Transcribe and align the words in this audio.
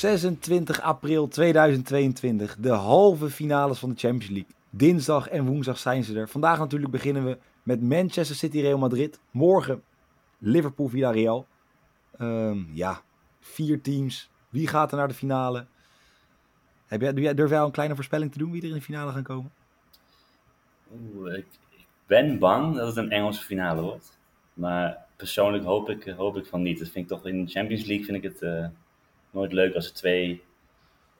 26 0.00 0.80
april 0.80 1.28
2022, 1.28 2.56
de 2.56 2.70
halve 2.70 3.30
finales 3.30 3.78
van 3.78 3.88
de 3.88 3.96
Champions 3.96 4.28
League. 4.28 4.54
Dinsdag 4.70 5.28
en 5.28 5.46
woensdag 5.46 5.78
zijn 5.78 6.04
ze 6.04 6.18
er. 6.18 6.28
Vandaag 6.28 6.58
natuurlijk 6.58 6.92
beginnen 6.92 7.24
we 7.24 7.38
met 7.62 7.82
Manchester 7.82 8.36
City 8.36 8.60
Real 8.60 8.78
Madrid. 8.78 9.20
Morgen 9.30 9.82
Liverpool 10.38 10.88
Villarreal. 10.88 11.46
Um, 12.20 12.70
ja, 12.72 13.02
vier 13.40 13.80
teams. 13.80 14.30
Wie 14.48 14.66
gaat 14.66 14.90
er 14.90 14.98
naar 14.98 15.08
de 15.08 15.14
finale? 15.14 15.66
Heb 16.86 17.00
jij, 17.00 17.34
durf 17.34 17.50
jij 17.50 17.58
al 17.60 17.66
een 17.66 17.72
kleine 17.72 17.94
voorspelling 17.94 18.32
te 18.32 18.38
doen 18.38 18.50
wie 18.50 18.62
er 18.62 18.68
in 18.68 18.74
de 18.74 18.82
finale 18.82 19.12
gaan 19.12 19.22
komen? 19.22 19.50
Oeh, 20.92 21.36
ik, 21.36 21.46
ben 22.06 22.38
bang 22.38 22.76
dat 22.76 22.86
het 22.86 22.96
een 22.96 23.10
Engelse 23.10 23.44
finale 23.44 23.82
wordt. 23.82 24.18
Maar 24.54 25.06
persoonlijk 25.16 25.64
hoop 25.64 25.90
ik, 25.90 26.14
hoop 26.16 26.36
ik 26.36 26.46
van 26.46 26.62
niet. 26.62 26.78
Dat 26.78 26.88
vind 26.88 27.10
ik 27.10 27.16
toch 27.16 27.26
in 27.26 27.44
de 27.44 27.50
Champions 27.50 27.84
League 27.84 28.04
vind 28.04 28.24
ik 28.24 28.32
het 28.32 28.42
uh, 28.42 28.66
nooit 29.30 29.52
leuk 29.52 29.74
als 29.74 29.86
er 29.86 29.94
twee, 29.94 30.42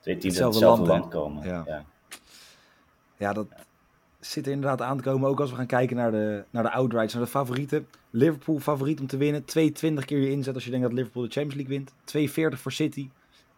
twee 0.01 0.17
teams 0.17 0.43
uit 0.43 0.53
hetzelfde 0.53 0.87
land, 0.87 1.09
komen. 1.09 1.47
Ja. 1.47 1.63
ja. 1.67 1.85
Ja. 3.17 3.33
dat 3.33 3.47
zit 4.21 4.47
er 4.47 4.53
inderdaad 4.53 4.81
aan 4.81 4.97
te 4.97 5.03
komen. 5.03 5.29
Ook 5.29 5.41
als 5.41 5.51
we 5.51 5.57
gaan 5.57 5.67
kijken 5.67 5.97
naar 5.97 6.11
de, 6.11 6.45
naar 6.51 6.63
de 6.63 6.71
outrights, 6.71 7.15
naar 7.15 7.23
de 7.23 7.29
favorieten. 7.31 7.87
Liverpool 8.11 8.59
favoriet 8.59 9.01
om 9.01 9.07
te 9.07 9.17
winnen. 9.17 9.43
2,20 9.43 9.47
keer 10.05 10.19
je 10.19 10.31
inzet 10.31 10.55
als 10.55 10.65
je 10.65 10.71
denkt 10.71 10.87
dat 10.87 10.97
Liverpool 10.97 11.23
de 11.23 11.31
Champions 11.31 11.69
League 11.69 11.93
wint. 12.15 12.55
2,40 12.57 12.61
voor 12.61 12.73
City. 12.73 13.11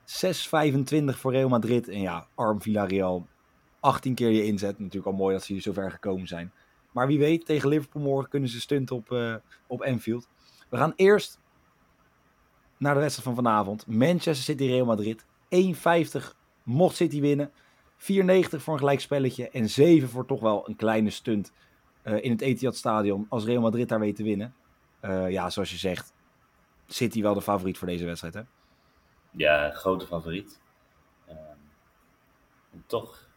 6,25 0.06 1.04
voor 1.04 1.32
Real 1.32 1.48
Madrid. 1.48 1.88
En 1.88 2.00
ja, 2.00 2.26
arm 2.34 2.62
Villarreal. 2.62 3.26
18 3.80 4.14
keer 4.14 4.30
je 4.30 4.44
inzet. 4.44 4.78
Natuurlijk 4.78 5.06
al 5.06 5.18
mooi 5.18 5.34
dat 5.34 5.44
ze 5.44 5.52
hier 5.52 5.62
zover 5.62 5.90
gekomen 5.90 6.26
zijn. 6.26 6.52
Maar 6.92 7.06
wie 7.06 7.18
weet, 7.18 7.46
tegen 7.46 7.68
Liverpool 7.68 8.02
morgen 8.02 8.30
kunnen 8.30 8.48
ze 8.48 8.60
stunten 8.60 8.96
op, 8.96 9.10
uh, 9.10 9.34
op 9.66 9.82
Anfield. 9.82 10.28
We 10.68 10.76
gaan 10.76 10.92
eerst 10.96 11.38
naar 12.82 12.94
de 12.94 13.00
wedstrijd 13.00 13.28
van 13.28 13.44
vanavond. 13.44 13.86
Manchester 13.86 14.34
City 14.34 14.64
Real 14.64 14.86
Madrid. 14.86 15.24
1,50 15.24 15.28
mocht 16.62 16.96
City 16.96 17.20
winnen. 17.20 17.50
4,90 17.50 17.54
voor 17.96 18.72
een 18.72 18.78
gelijkspelletje. 18.78 19.50
En 19.50 19.68
7 19.68 20.08
voor 20.08 20.26
toch 20.26 20.40
wel 20.40 20.68
een 20.68 20.76
kleine 20.76 21.10
stunt 21.10 21.52
uh, 22.04 22.24
in 22.24 22.30
het 22.30 22.40
Etihad 22.40 22.76
Stadion. 22.76 23.26
Als 23.28 23.44
Real 23.44 23.60
Madrid 23.60 23.88
daar 23.88 24.00
weet 24.00 24.16
te 24.16 24.22
winnen. 24.22 24.54
Uh, 25.02 25.30
ja, 25.30 25.50
zoals 25.50 25.70
je 25.70 25.76
zegt. 25.76 26.12
City 26.86 27.22
wel 27.22 27.34
de 27.34 27.42
favoriet 27.42 27.78
voor 27.78 27.88
deze 27.88 28.04
wedstrijd, 28.04 28.34
hè? 28.34 28.42
Ja, 29.30 29.70
grote 29.70 30.06
favoriet. 30.06 30.60
Uh, 31.28 31.34
toch 32.86 33.28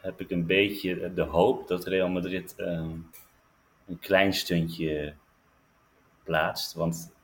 heb 0.00 0.20
ik 0.20 0.30
een 0.30 0.46
beetje 0.46 1.14
de 1.14 1.22
hoop 1.22 1.68
dat 1.68 1.84
Real 1.84 2.08
Madrid 2.08 2.54
ehm, 2.56 2.96
een 3.86 3.98
klein 4.00 4.32
stuntje 4.32 5.14
plaatst. 6.24 6.74
Want 6.74 7.16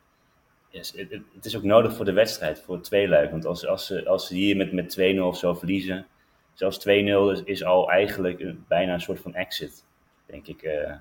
het, 0.74 1.44
is 1.44 1.56
ook 1.56 1.62
nodig 1.62 1.96
voor 1.96 2.04
de 2.04 2.12
wedstrijd, 2.12 2.60
voor 2.60 2.74
het 2.74 2.84
tweeluik. 2.84 3.30
Want 3.30 3.46
als, 3.46 3.66
als, 3.66 3.86
ze, 3.86 4.08
als 4.08 4.26
ze 4.26 4.34
hier 4.34 4.56
met, 4.56 4.72
met 4.72 5.14
2-0 5.16 5.20
of 5.20 5.38
zo 5.38 5.54
verliezen, 5.54 6.06
zelfs 6.54 6.78
2-0 6.78 6.82
is, 6.90 7.42
is, 7.44 7.64
al 7.64 7.90
eigenlijk 7.90 8.40
een, 8.40 8.64
bijna 8.68 8.92
een 8.92 9.00
soort 9.00 9.20
van 9.20 9.34
exit, 9.34 9.84
denk 10.26 10.46
ik. 10.46 10.62
Uh, 10.62 10.92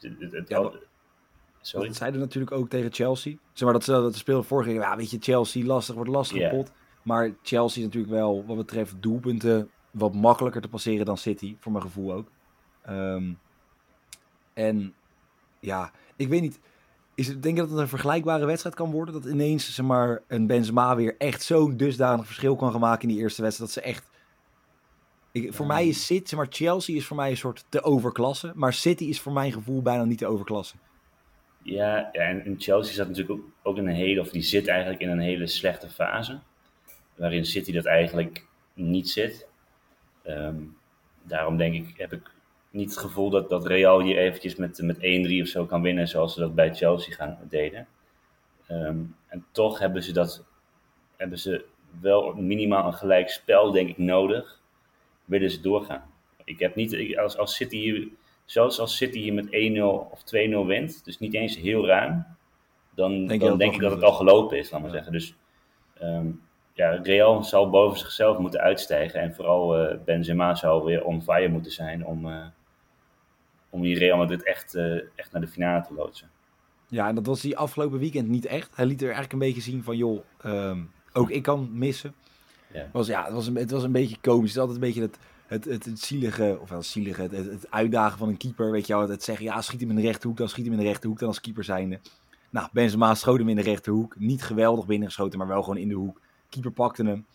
het, 0.00 0.32
het, 0.32 0.48
ja, 0.48 0.70
Sorry? 1.66 1.86
Dat 1.86 1.96
zeiden 1.96 2.20
natuurlijk 2.20 2.52
ook 2.52 2.68
tegen 2.68 2.92
Chelsea. 2.92 3.34
Zeg 3.52 3.64
maar 3.64 3.72
dat 3.72 3.84
ze 3.84 3.90
dat 3.90 4.12
de 4.12 4.18
speler 4.18 4.44
vorige 4.44 4.72
ja, 4.72 4.96
weet 4.96 5.10
je, 5.10 5.18
Chelsea 5.20 5.64
lastig 5.64 5.94
wordt 5.94 6.10
lastig 6.10 6.38
yeah. 6.38 6.50
pot. 6.50 6.72
Maar 7.02 7.34
Chelsea 7.42 7.78
is 7.78 7.86
natuurlijk 7.86 8.12
wel, 8.12 8.44
wat 8.46 8.56
betreft 8.56 9.02
doelpunten, 9.02 9.70
wat 9.90 10.14
makkelijker 10.14 10.60
te 10.60 10.68
passeren 10.68 11.06
dan 11.06 11.16
City, 11.16 11.56
voor 11.60 11.72
mijn 11.72 11.84
gevoel 11.84 12.12
ook. 12.12 12.30
Um, 12.88 13.38
en 14.52 14.94
ja, 15.60 15.90
ik 16.16 16.28
weet 16.28 16.40
niet. 16.40 16.60
Is 17.14 17.28
het, 17.28 17.42
denk 17.42 17.54
je 17.56 17.62
dat 17.62 17.70
het 17.70 17.80
een 17.80 17.88
vergelijkbare 17.88 18.46
wedstrijd 18.46 18.74
kan 18.74 18.90
worden? 18.90 19.14
Dat 19.14 19.24
ineens 19.24 19.74
zeg 19.74 19.86
maar, 19.86 20.22
een 20.26 20.46
Benzema 20.46 20.96
weer 20.96 21.14
echt 21.18 21.42
zo'n 21.42 21.76
dusdanig 21.76 22.26
verschil 22.26 22.56
kan 22.56 22.70
gaan 22.70 22.80
maken 22.80 23.08
in 23.08 23.14
die 23.14 23.22
eerste 23.22 23.42
wedstrijd. 23.42 23.74
Dat 23.74 23.82
ze 23.82 23.90
echt... 23.90 24.10
Ik, 25.32 25.54
voor 25.54 25.66
mij 25.66 25.88
is 25.88 26.06
City, 26.06 26.28
zeg 26.28 26.38
maar, 26.38 26.48
Chelsea 26.50 26.96
is 26.96 27.06
voor 27.06 27.16
mij 27.16 27.30
een 27.30 27.36
soort 27.36 27.64
te 27.68 27.82
overklasse. 27.82 28.52
Maar 28.54 28.72
City 28.72 29.04
is 29.04 29.20
voor 29.20 29.32
mijn 29.32 29.52
gevoel 29.52 29.82
bijna 29.82 30.04
niet 30.04 30.18
te 30.18 30.26
overklasse. 30.26 30.76
Ja, 31.62 32.08
ja 32.12 32.22
en, 32.22 32.54
Chelsea 32.58 32.94
zat 32.94 33.08
natuurlijk 33.08 33.40
ook, 33.40 33.46
ook 33.62 33.76
in 33.76 33.86
een 33.86 33.94
hele, 33.94 34.20
of 34.20 34.28
die 34.28 34.42
zit 34.42 34.68
eigenlijk 34.68 35.00
in 35.00 35.08
een 35.08 35.20
hele 35.20 35.46
slechte 35.46 35.88
fase. 35.88 36.38
Waarin 37.14 37.44
City 37.44 37.72
dat 37.72 37.84
eigenlijk 37.84 38.46
niet 38.74 39.10
zit. 39.10 39.46
Um, 40.26 40.76
daarom 41.22 41.56
denk 41.56 41.74
ik, 41.74 41.94
heb 41.96 42.12
ik 42.12 42.33
niet 42.74 42.90
het 42.90 42.98
gevoel 42.98 43.30
dat, 43.30 43.48
dat 43.48 43.66
Real 43.66 44.00
hier 44.00 44.18
eventjes 44.18 44.56
met, 44.56 44.80
met 44.82 44.96
1-3 44.96 45.00
of 45.40 45.46
zo 45.46 45.64
kan 45.64 45.82
winnen, 45.82 46.08
zoals 46.08 46.34
ze 46.34 46.40
dat 46.40 46.54
bij 46.54 46.74
Chelsea 46.74 47.14
gaan, 47.14 47.38
deden. 47.48 47.86
Um, 48.70 49.16
en 49.26 49.44
toch 49.50 49.78
hebben 49.78 50.02
ze 50.02 50.12
dat, 50.12 50.44
hebben 51.16 51.38
ze 51.38 51.64
wel 52.00 52.34
minimaal 52.34 52.86
een 52.86 52.94
gelijk 52.94 53.28
spel, 53.28 53.70
denk 53.70 53.88
ik, 53.88 53.98
nodig. 53.98 54.60
Willen 55.24 55.50
ze 55.50 55.60
doorgaan. 55.60 56.02
Ik 56.44 56.58
heb 56.58 56.74
niet, 56.74 56.92
ik, 56.92 57.16
als, 57.16 57.36
als 57.36 57.54
City 57.54 57.76
hier, 57.76 58.08
zelfs 58.44 58.78
als 58.78 58.96
City 58.96 59.18
hier 59.18 59.34
met 59.34 59.46
1-0 59.46 59.50
of 60.10 60.20
2-0 60.20 60.66
wint, 60.66 61.04
dus 61.04 61.18
niet 61.18 61.34
eens 61.34 61.56
heel 61.56 61.86
ruim, 61.86 62.26
dan 62.94 63.26
denk, 63.26 63.40
dan 63.40 63.58
denk 63.58 63.74
ik 63.74 63.80
dat 63.80 63.90
het 63.92 64.02
al 64.02 64.12
gelopen 64.12 64.58
is, 64.58 64.70
laat 64.70 64.80
maar 64.80 64.90
zeggen. 64.90 65.12
Dus 65.12 65.34
um, 66.02 66.42
ja, 66.72 66.90
Real 66.90 67.44
zal 67.44 67.70
boven 67.70 67.98
zichzelf 67.98 68.38
moeten 68.38 68.60
uitstijgen. 68.60 69.20
En 69.20 69.34
vooral 69.34 69.82
uh, 69.82 69.96
Benzema 70.04 70.54
zou 70.54 70.84
weer 70.84 71.04
on 71.04 71.22
fire 71.22 71.48
moeten 71.48 71.72
zijn 71.72 72.06
om, 72.06 72.26
uh, 72.26 72.46
om 73.74 73.82
die 73.82 73.98
Real 73.98 74.16
Madrid 74.16 74.42
echt, 74.42 74.74
uh, 74.74 75.00
echt 75.14 75.32
naar 75.32 75.40
de 75.40 75.48
finale 75.48 75.84
te 75.86 75.94
loodsen. 75.94 76.30
Ja, 76.88 77.08
en 77.08 77.14
dat 77.14 77.26
was 77.26 77.40
die 77.40 77.56
afgelopen 77.56 77.98
weekend 77.98 78.28
niet 78.28 78.46
echt. 78.46 78.70
Hij 78.74 78.86
liet 78.86 79.00
er 79.00 79.04
eigenlijk 79.04 79.32
een 79.32 79.38
beetje 79.38 79.60
zien 79.60 79.82
van, 79.82 79.96
joh, 79.96 80.24
um, 80.44 80.90
ook 81.12 81.30
ik 81.30 81.42
kan 81.42 81.70
missen. 81.72 82.14
Ja. 82.72 82.88
Was, 82.92 83.06
ja, 83.06 83.24
het, 83.24 83.32
was 83.32 83.46
een, 83.46 83.54
het 83.54 83.70
was 83.70 83.82
een 83.82 83.92
beetje 83.92 84.16
komisch. 84.20 84.54
Het 84.54 84.56
is 84.56 84.58
altijd 84.58 84.76
een 84.76 84.86
beetje 84.86 85.00
het, 85.00 85.18
het, 85.46 85.64
het, 85.64 85.84
het 85.84 86.00
zielige, 86.00 86.58
of 86.60 86.68
wel 86.68 86.82
zielige, 86.82 87.22
het, 87.22 87.32
het, 87.32 87.70
uitdagen 87.70 88.18
van 88.18 88.28
een 88.28 88.36
keeper. 88.36 88.70
Weet 88.70 88.86
je 88.86 88.96
wel, 88.96 89.08
het 89.08 89.22
zeggen, 89.22 89.44
ja, 89.44 89.60
schiet 89.60 89.80
hem 89.80 89.90
in 89.90 89.96
de 89.96 90.02
rechterhoek, 90.02 90.36
dan 90.36 90.48
schiet 90.48 90.64
hem 90.64 90.74
in 90.74 90.80
de 90.80 90.86
rechterhoek, 90.86 91.18
dan 91.18 91.28
als 91.28 91.40
keeper 91.40 91.64
zijnde. 91.64 92.00
Nou, 92.50 92.68
Benzema 92.72 93.14
schoot 93.14 93.38
hem 93.38 93.48
in 93.48 93.56
de 93.56 93.62
rechterhoek. 93.62 94.18
Niet 94.18 94.42
geweldig 94.42 94.86
binnengeschoten, 94.86 95.38
maar 95.38 95.48
wel 95.48 95.62
gewoon 95.62 95.78
in 95.78 95.88
de 95.88 95.94
hoek. 95.94 96.20
Keeper 96.48 96.72
pakte 96.72 97.04
hem. 97.04 97.26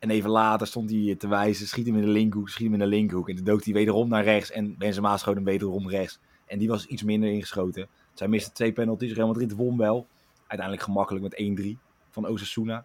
En 0.00 0.10
even 0.10 0.30
later 0.30 0.66
stond 0.66 0.90
hij 0.90 1.14
te 1.18 1.28
wijzen, 1.28 1.66
schiet 1.66 1.86
hem 1.86 1.96
in 1.96 2.00
de 2.00 2.08
linkhoek, 2.08 2.48
schiet 2.48 2.64
hem 2.64 2.72
in 2.72 2.78
de 2.78 2.86
linkhoek. 2.86 3.28
En 3.28 3.36
toen 3.36 3.44
dook 3.44 3.64
hij 3.64 3.72
wederom 3.72 4.08
naar 4.08 4.24
rechts 4.24 4.50
en 4.50 4.78
Benzema 4.78 5.16
schoot 5.16 5.34
hem 5.34 5.44
wederom 5.44 5.88
rechts. 5.88 6.20
En 6.46 6.58
die 6.58 6.68
was 6.68 6.86
iets 6.86 7.02
minder 7.02 7.30
ingeschoten. 7.30 7.88
Zij 8.14 8.28
miste 8.28 8.52
twee 8.52 8.72
penalties, 8.72 9.12
Real 9.12 9.26
Madrid 9.26 9.52
won 9.52 9.76
wel. 9.76 10.06
Uiteindelijk 10.46 10.82
gemakkelijk 10.82 11.24
met 11.24 11.58
1-3 11.60 11.78
van 12.10 12.26
Osasuna. 12.26 12.84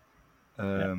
Um, 0.57 0.79
ja. 0.79 0.97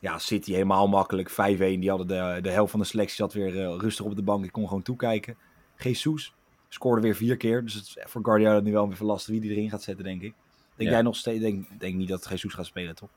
ja. 0.00 0.18
City 0.18 0.52
helemaal 0.52 0.88
makkelijk, 0.88 1.30
5-1. 1.30 1.34
Die 1.34 1.88
hadden 1.88 2.06
de, 2.06 2.38
de 2.42 2.50
helft 2.50 2.70
van 2.70 2.80
de 2.80 2.86
selectie 2.86 3.16
zat 3.16 3.32
weer 3.32 3.54
uh, 3.54 3.74
rustig 3.78 4.04
op 4.04 4.16
de 4.16 4.22
bank. 4.22 4.44
Ik 4.44 4.52
kon 4.52 4.66
gewoon 4.66 4.82
toekijken. 4.82 5.36
Jesus 5.76 6.34
scoorde 6.68 7.02
weer 7.02 7.14
vier 7.14 7.36
keer. 7.36 7.64
Dus 7.64 7.74
het 7.74 7.84
is 7.84 7.96
voor 8.04 8.24
Guardiola 8.24 8.60
nu 8.60 8.72
wel 8.72 8.88
weer 8.88 8.98
lastig 9.00 9.32
wie 9.32 9.40
die 9.40 9.50
erin 9.50 9.70
gaat 9.70 9.82
zetten, 9.82 10.04
denk 10.04 10.22
ik. 10.22 10.34
Denk 10.76 10.90
ja. 10.90 10.96
jij 10.96 11.04
nog 11.04 11.16
steeds, 11.16 11.40
denk, 11.40 11.80
denk 11.80 11.94
niet 11.94 12.08
dat 12.08 12.28
Jesus 12.28 12.54
gaat 12.54 12.66
spelen, 12.66 12.94
toch? 12.94 13.10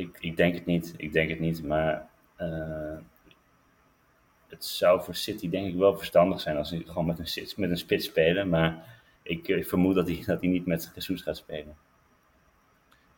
Ik, 0.00 0.16
ik 0.20 0.36
denk 0.36 0.54
het 0.54 0.66
niet. 0.66 0.94
Ik 0.96 1.12
denk 1.12 1.28
het 1.28 1.40
niet. 1.40 1.64
Maar 1.64 2.08
uh, 2.40 2.98
het 4.48 4.64
zou 4.64 5.02
voor 5.02 5.14
City 5.14 5.50
denk 5.50 5.66
ik 5.66 5.74
wel 5.74 5.96
verstandig 5.96 6.40
zijn 6.40 6.56
als 6.56 6.68
ze 6.68 6.82
gewoon 6.86 7.06
met 7.06 7.18
een, 7.18 7.48
met 7.56 7.70
een 7.70 7.76
spits 7.76 8.04
spelen. 8.06 8.48
Maar 8.48 9.00
ik, 9.22 9.48
ik 9.48 9.66
vermoed 9.68 9.94
dat 9.94 10.08
hij, 10.08 10.22
dat 10.26 10.40
hij 10.40 10.50
niet 10.50 10.66
met 10.66 10.92
Jesus 10.94 11.22
gaat 11.22 11.36
spelen. 11.36 11.76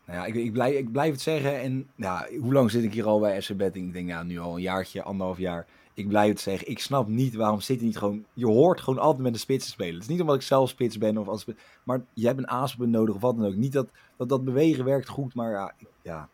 Nou 0.07 0.19
ja, 0.19 0.27
ik, 0.27 0.35
ik, 0.35 0.53
blijf, 0.53 0.77
ik 0.77 0.93
blijf 0.93 1.13
het 1.13 1.21
zeggen. 1.21 1.61
En 1.61 1.91
ja, 1.97 2.29
hoe 2.41 2.53
lang 2.53 2.71
zit 2.71 2.85
ik 2.85 2.93
hier 2.93 3.07
al 3.07 3.21
bij 3.21 3.43
FC 3.43 3.57
Betting? 3.57 3.87
Ik 3.87 3.93
denk 3.93 4.09
ja, 4.09 4.23
nu 4.23 4.39
al 4.39 4.55
een 4.55 4.63
jaartje, 4.63 5.03
anderhalf 5.03 5.39
jaar. 5.39 5.67
Ik 5.95 6.09
blijf 6.09 6.29
het 6.29 6.41
zeggen. 6.41 6.69
Ik 6.69 6.79
snap 6.79 7.09
niet 7.09 7.35
waarom 7.35 7.61
City 7.61 7.85
niet 7.85 7.99
gewoon... 7.99 8.25
Je 8.33 8.47
hoort 8.47 8.81
gewoon 8.81 9.03
altijd 9.03 9.23
met 9.23 9.33
de 9.33 9.39
spits 9.39 9.65
te 9.65 9.71
spelen. 9.71 9.95
Het 9.95 10.03
is 10.03 10.09
niet 10.09 10.21
omdat 10.21 10.37
ik 10.37 10.43
zelf 10.43 10.69
spits 10.69 10.99
ben 10.99 11.19
of 11.19 11.29
als... 11.29 11.47
Maar 11.85 12.05
je 12.15 12.27
hebt 12.27 12.39
een 12.39 12.49
aaspunt 12.49 12.91
nodig 12.91 13.15
of 13.15 13.21
wat 13.21 13.37
dan 13.37 13.47
ook. 13.47 13.55
Niet 13.55 13.73
dat 13.73 13.89
dat, 14.17 14.29
dat 14.29 14.45
bewegen 14.45 14.85
werkt 14.85 15.09
goed, 15.09 15.35
maar 15.35 15.51
ja, 15.51 15.75
ja 16.03 16.29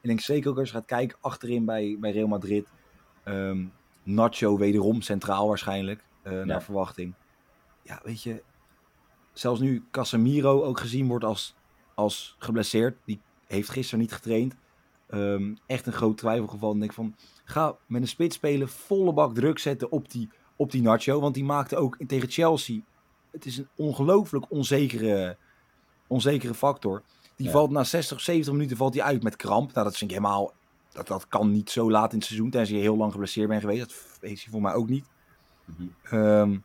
ik 0.00 0.08
denk 0.08 0.20
zeker 0.20 0.50
ook 0.50 0.58
als 0.58 0.68
je 0.68 0.74
gaat 0.74 0.86
kijken 0.86 1.18
achterin 1.20 1.64
bij, 1.64 1.96
bij 2.00 2.10
Real 2.10 2.28
Madrid. 2.28 2.66
Um, 3.24 3.72
Nacho 4.02 4.58
wederom 4.58 5.02
centraal 5.02 5.48
waarschijnlijk, 5.48 6.04
uh, 6.24 6.32
ja. 6.32 6.44
naar 6.44 6.62
verwachting. 6.62 7.14
Ja, 7.82 8.00
weet 8.04 8.22
je, 8.22 8.42
zelfs 9.32 9.60
nu 9.60 9.84
Casemiro 9.90 10.62
ook 10.62 10.80
gezien 10.80 11.06
wordt 11.08 11.24
als, 11.24 11.54
als 11.94 12.36
geblesseerd. 12.38 12.96
Die 13.04 13.20
heeft 13.46 13.70
gisteren 13.70 14.00
niet 14.00 14.12
getraind. 14.12 14.54
Um, 15.10 15.58
echt 15.66 15.86
een 15.86 15.92
groot 15.92 16.16
twijfelgeval. 16.16 16.72
En 16.72 16.78
denk 16.78 16.92
van, 16.92 17.14
ga 17.44 17.76
met 17.86 18.02
een 18.02 18.08
spits 18.08 18.36
spelen, 18.36 18.68
volle 18.68 19.12
bak 19.12 19.34
druk 19.34 19.58
zetten 19.58 19.90
op 19.90 20.10
die, 20.10 20.28
op 20.56 20.70
die 20.70 20.82
Nacho. 20.82 21.20
Want 21.20 21.34
die 21.34 21.44
maakte 21.44 21.76
ook 21.76 21.96
tegen 22.06 22.30
Chelsea. 22.30 22.80
Het 23.30 23.44
is 23.46 23.58
een 23.58 23.68
ongelooflijk 23.76 24.50
onzekere, 24.50 25.36
onzekere 26.06 26.54
factor. 26.54 27.02
Die 27.38 27.46
ja. 27.46 27.52
valt 27.52 27.70
na 27.70 27.84
60, 27.84 28.20
70 28.20 28.52
minuten 28.52 28.76
valt 28.76 28.94
hij 28.94 29.02
uit 29.02 29.22
met 29.22 29.36
kramp. 29.36 29.72
Nou, 29.72 29.84
dat 29.86 29.96
vind 29.96 30.10
ik 30.10 30.16
helemaal. 30.16 30.52
Dat, 30.92 31.06
dat 31.06 31.28
kan 31.28 31.50
niet 31.50 31.70
zo 31.70 31.90
laat 31.90 32.12
in 32.12 32.18
het 32.18 32.26
seizoen, 32.26 32.50
tenzij 32.50 32.76
je 32.76 32.82
heel 32.82 32.96
lang 32.96 33.12
geblesseerd 33.12 33.48
bent 33.48 33.60
geweest. 33.60 33.80
Dat 33.80 34.18
weet 34.20 34.40
je 34.40 34.50
voor 34.50 34.60
mij 34.60 34.74
ook 34.74 34.88
niet. 34.88 35.06
Mm 35.64 35.92
-hmm. 36.02 36.18
um, 36.18 36.64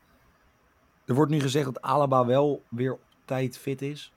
er 1.06 1.14
wordt 1.14 1.32
nu 1.32 1.40
gezegd 1.40 1.66
dat 1.66 1.82
Alaba 1.82 2.26
wel 2.26 2.64
weer 2.70 2.94
op 2.94 3.02
tijd 3.26 3.58
fit 3.58 3.82
is. 3.82 4.14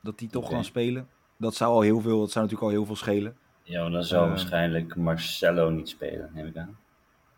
Dat 0.00 0.20
hij 0.20 0.28
toch 0.28 0.42
okay. 0.42 0.54
kan 0.54 0.64
spelen. 0.64 1.08
Dat 1.36 1.54
zou 1.54 1.72
al 1.72 1.80
heel 1.80 2.00
veel, 2.00 2.20
dat 2.20 2.30
zou 2.30 2.44
natuurlijk 2.44 2.72
al 2.72 2.78
heel 2.78 2.86
veel 2.86 2.96
schelen. 2.96 3.36
Ja, 3.62 3.88
dan 3.88 4.04
zou 4.04 4.22
Eh. 4.22 4.28
waarschijnlijk 4.28 4.96
Marcelo 4.96 5.70
niet 5.70 5.88
spelen, 5.88 6.30
neem 6.34 6.46
ik 6.46 6.56
aan. 6.56 6.76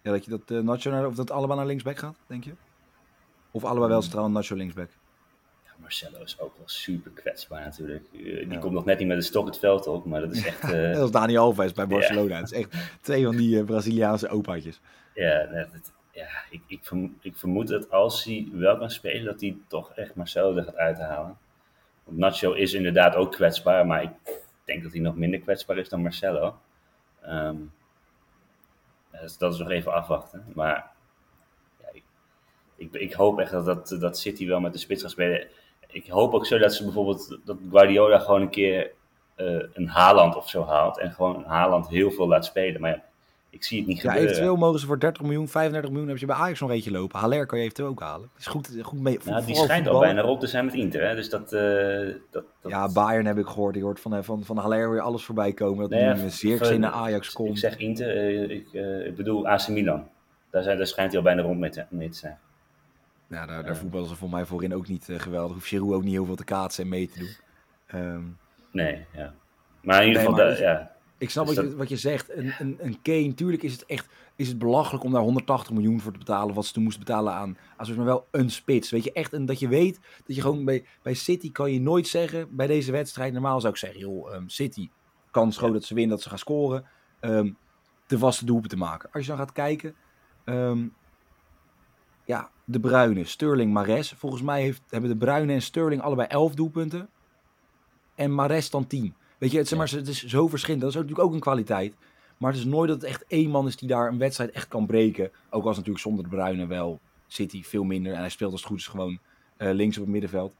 Ja, 0.02 0.10
dat 0.10 0.24
je 0.24 0.30
dat 0.44 0.64
Nacho 0.64 0.90
naar, 0.90 1.06
of 1.06 1.14
dat 1.14 1.30
allebei 1.30 1.58
naar 1.58 1.68
linksback 1.68 1.98
gaat, 1.98 2.16
denk 2.26 2.44
je? 2.44 2.52
Of 3.50 3.64
allebei 3.64 3.88
wel 3.88 3.98
Hmm. 3.98 4.08
straal 4.08 4.30
Nacho 4.30 4.54
linksback? 4.54 4.90
Marcelo 5.80 6.22
is 6.22 6.40
ook 6.40 6.56
wel 6.56 6.68
super 6.68 7.10
kwetsbaar 7.10 7.60
natuurlijk. 7.64 8.04
Eh, 8.12 8.20
Die 8.22 8.48
Ja. 8.50 8.58
komt 8.58 8.72
nog 8.72 8.84
net 8.84 8.98
niet 8.98 9.08
met 9.08 9.16
de 9.16 9.22
stok 9.22 9.46
het 9.46 9.58
veld 9.58 9.86
op, 9.86 10.04
maar 10.04 10.20
dat 10.20 10.34
is 10.36 10.46
echt... 10.46 10.60
Dat 10.94 11.04
is 11.04 11.10
Dani 11.10 11.36
Alves 11.36 11.72
bij 11.72 11.86
Barcelona. 11.86 12.36
Het 12.36 12.52
is 12.52 12.58
echt 12.58 12.74
twee 13.00 13.24
van 13.24 13.36
die 13.36 13.58
eh, 13.58 13.64
Braziliaanse 13.64 14.28
opaatjes. 14.28 14.80
Ja, 15.14 15.66
ja 16.12 16.28
ik, 16.50 16.62
ik, 16.66 16.78
verm- 16.82 17.16
ik 17.20 17.36
vermoed 17.36 17.68
dat 17.68 17.90
als 17.90 18.24
hij 18.24 18.48
wel 18.52 18.78
kan 18.78 18.90
spelen, 18.90 19.24
dat 19.24 19.40
hij 19.40 19.56
toch 19.66 19.92
echt 19.92 20.14
Marcelo 20.14 20.56
er 20.56 20.64
gaat 20.64 20.76
uithalen. 20.76 21.36
Want 22.04 22.18
Nacho 22.18 22.52
is 22.52 22.72
inderdaad 22.72 23.14
ook 23.14 23.32
kwetsbaar, 23.32 23.86
maar 23.86 24.02
ik 24.02 24.10
denk 24.64 24.82
dat 24.82 24.92
hij 24.92 25.00
nog 25.00 25.16
minder 25.16 25.40
kwetsbaar 25.40 25.78
is 25.78 25.88
dan 25.88 26.02
Marcelo. 26.02 26.58
Ehm, 27.22 27.56
dus 29.20 29.38
dat 29.38 29.52
is 29.52 29.58
nog 29.58 29.70
even 29.70 29.92
afwachten. 29.92 30.44
Maar 30.54 30.90
ik, 32.76 32.92
ik 32.94 33.12
hoop 33.12 33.38
echt 33.38 33.50
dat, 33.50 33.64
dat, 33.64 33.96
dat 34.00 34.18
City 34.18 34.46
wel 34.46 34.60
met 34.60 34.72
de 34.72 34.78
spits 34.78 35.02
gaat 35.02 35.10
spelen. 35.10 35.46
Ik 35.92 36.06
hoop 36.08 36.34
ook 36.34 36.46
zo 36.46 36.58
dat 36.58 36.74
ze 36.74 36.84
bijvoorbeeld 36.84 37.38
dat 37.44 37.56
Guardiola 37.70 38.18
gewoon 38.18 38.40
een 38.40 38.50
keer 38.50 38.90
eh, 39.34 39.46
een 39.72 39.88
Haaland 39.88 40.36
of 40.36 40.48
zo 40.48 40.64
haalt. 40.64 40.98
En 40.98 41.12
gewoon 41.12 41.44
Haaland 41.46 41.88
heel 41.88 42.10
veel 42.10 42.28
laat 42.28 42.44
spelen. 42.44 42.80
Maar 42.80 42.90
ja, 42.90 43.02
ik 43.50 43.64
zie 43.64 43.78
het 43.78 43.86
niet 43.86 43.96
Ja, 43.96 44.02
gebeuren. 44.02 44.28
eventueel 44.30 44.56
mogen 44.56 44.80
ze 44.80 44.86
voor 44.86 44.98
30 44.98 45.22
miljoen, 45.22 45.48
35 45.48 45.90
miljoen, 45.90 46.08
heb 46.08 46.18
je 46.18 46.26
bij 46.26 46.36
Ajax 46.36 46.60
nog 46.60 46.70
eentje 46.70 46.90
lopen. 46.90 47.18
Haller 47.18 47.46
kan 47.46 47.58
je 47.58 47.64
eventueel 47.64 47.88
ook 47.88 48.00
halen. 48.00 48.30
Is 48.38 48.46
goed, 48.46 48.76
goed 48.82 49.00
mee. 49.00 49.18
Nou, 49.24 49.44
die 49.46 49.54
schijnt 49.54 49.88
al 49.88 50.00
bijna 50.00 50.20
rond 50.20 50.40
te 50.40 50.46
zijn 50.46 50.64
met 50.64 50.74
Inter, 50.74 51.08
hè? 51.08 51.14
dus 51.14 51.30
dat... 51.30 51.52
eh, 51.52 51.60
dat, 52.30 52.44
dat 52.62 52.70
Ja, 52.70 52.92
Bayern 52.92 53.26
heb 53.26 53.38
ik 53.38 53.46
gehoord. 53.46 53.76
Ik 53.76 53.82
hoort 53.82 54.00
van, 54.00 54.14
eh, 54.14 54.22
van, 54.22 54.44
van 54.44 54.56
Haller 54.56 54.90
weer 54.90 55.00
alles 55.00 55.24
voorbij 55.24 55.52
komen. 55.52 55.90
Dat 55.90 56.00
Nee, 56.00 56.14
nu 56.14 56.30
Zirkzee 56.30 56.72
van- 56.72 56.80
naar 56.80 56.92
Ajax 56.92 57.32
komt. 57.32 57.48
Ik 57.50 57.58
zeg 57.58 57.76
Inter, 57.76 58.50
ik, 58.50 58.72
ik 59.06 59.16
bedoel 59.16 59.48
AC 59.48 59.68
Milan. 59.68 60.08
Daar, 60.50 60.62
zijn, 60.62 60.76
daar 60.76 60.86
schijnt 60.86 61.10
hij 61.10 61.18
al 61.20 61.24
bijna 61.26 61.42
rond 61.42 61.58
mee 61.58 61.70
te, 61.70 61.84
mee 61.88 62.08
te 62.08 62.16
zijn. 62.18 62.38
Ja, 63.28 63.46
daar, 63.46 63.62
daar 63.62 63.72
Ja. 63.72 63.78
voetballen 63.80 64.08
ze 64.08 64.16
voor 64.16 64.30
mij 64.30 64.46
voorin 64.46 64.74
ook 64.74 64.88
niet 64.88 65.08
eh, 65.08 65.18
geweldig. 65.18 65.52
Hoeft 65.54 65.66
Giroud 65.66 65.92
ook 65.92 66.02
niet 66.02 66.12
heel 66.12 66.24
veel 66.24 66.36
te 66.36 66.44
kaatsen 66.44 66.82
en 66.84 66.90
mee 66.90 67.08
te 67.08 67.18
doen. 67.18 67.36
Ehm, 67.86 68.22
Nee, 68.72 69.06
ja. 69.12 69.34
Maar 69.82 70.00
in 70.02 70.06
ieder 70.08 70.22
Nee, 70.22 70.30
geval, 70.32 70.46
maar 70.46 70.60
ja. 70.60 70.92
ik 71.18 71.30
snap 71.30 71.46
Dus 71.46 71.56
wat, 71.56 71.64
je, 71.64 71.76
wat 71.76 71.88
je 71.88 71.96
zegt. 71.96 72.36
Een, 72.36 72.52
een, 72.58 72.76
een 72.80 73.02
Kane, 73.02 73.34
tuurlijk 73.34 73.62
is 73.62 73.72
het 73.72 73.86
echt 73.86 74.08
is 74.36 74.48
het 74.48 74.58
belachelijk 74.58 75.04
om 75.04 75.12
daar 75.12 75.22
180 75.22 75.72
miljoen 75.72 76.00
voor 76.00 76.12
te 76.12 76.18
betalen. 76.18 76.54
Wat 76.54 76.66
ze 76.66 76.72
toen 76.72 76.82
moesten 76.82 77.04
betalen 77.04 77.32
aan, 77.32 77.56
zoals 77.76 77.94
maar 77.94 78.04
wel 78.04 78.26
een 78.30 78.50
spits. 78.50 78.90
Weet 78.90 79.04
je, 79.04 79.12
echt 79.12 79.32
een, 79.32 79.46
dat 79.46 79.58
je 79.58 79.68
weet 79.68 80.00
dat 80.26 80.36
je 80.36 80.42
gewoon 80.42 80.64
bij, 80.64 80.84
bij 81.02 81.14
City 81.14 81.52
kan 81.52 81.72
je 81.72 81.80
nooit 81.80 82.06
zeggen, 82.06 82.56
bij 82.56 82.66
deze 82.66 82.92
wedstrijd, 82.92 83.32
normaal 83.32 83.60
zou 83.60 83.72
ik 83.72 83.78
zeggen, 83.78 84.00
joh, 84.00 84.34
ehm, 84.34 84.42
City, 84.48 84.90
kans 85.30 85.56
groot 85.56 85.72
dat 85.72 85.84
ze 85.84 85.94
winnen, 85.94 86.12
dat 86.14 86.22
ze 86.22 86.28
gaan 86.28 86.38
scoren. 86.38 86.84
ehm 87.20 87.50
de 88.06 88.18
vaste 88.18 88.44
doelpen 88.44 88.68
te 88.68 88.76
maken. 88.76 89.08
Als 89.12 89.22
je 89.22 89.28
dan 89.28 89.38
gaat 89.38 89.52
kijken, 89.52 89.94
ehm, 90.44 90.86
ja, 92.28 92.50
de 92.64 92.80
Bruine, 92.80 93.24
Sterling, 93.24 93.72
Mares. 93.72 94.12
Volgens 94.16 94.42
mij 94.42 94.62
heeft, 94.62 94.82
hebben 94.88 95.10
de 95.10 95.16
Bruine 95.16 95.52
en 95.52 95.62
Sterling 95.62 96.02
allebei 96.02 96.28
11 96.28 96.54
doelpunten. 96.54 97.08
En 98.14 98.34
Mares 98.34 98.70
dan 98.70 98.86
10. 98.86 99.14
Weet 99.38 99.50
je, 99.50 99.58
het, 99.58 99.68
zeg 99.68 99.78
maar, 99.78 99.90
het 99.90 100.08
is 100.08 100.24
zo 100.24 100.48
verschillend. 100.48 100.80
Dat 100.82 100.90
is 100.90 100.96
natuurlijk 100.96 101.24
ook 101.24 101.32
een 101.32 101.40
kwaliteit. 101.40 101.94
Maar 102.36 102.50
het 102.50 102.60
is 102.60 102.66
nooit 102.66 102.88
dat 102.88 103.00
het 103.00 103.10
echt 103.10 103.24
één 103.26 103.50
man 103.50 103.66
is 103.66 103.76
die 103.76 103.88
daar 103.88 104.08
een 104.08 104.18
wedstrijd 104.18 104.50
echt 104.50 104.68
kan 104.68 104.86
breken. 104.86 105.30
Ook 105.50 105.64
als 105.64 105.76
natuurlijk 105.76 106.04
zonder 106.04 106.24
de 106.24 106.30
Bruine 106.30 106.66
wel 106.66 107.00
City 107.26 107.62
veel 107.62 107.84
minder. 107.84 108.12
En 108.12 108.18
hij 108.18 108.28
speelt 108.28 108.52
als 108.52 108.60
het 108.60 108.70
goed 108.70 108.78
is 108.78 108.86
gewoon 108.86 109.18
eh, 109.56 109.72
links 109.72 109.96
op 109.96 110.02
het 110.02 110.12
middenveld. 110.12 110.54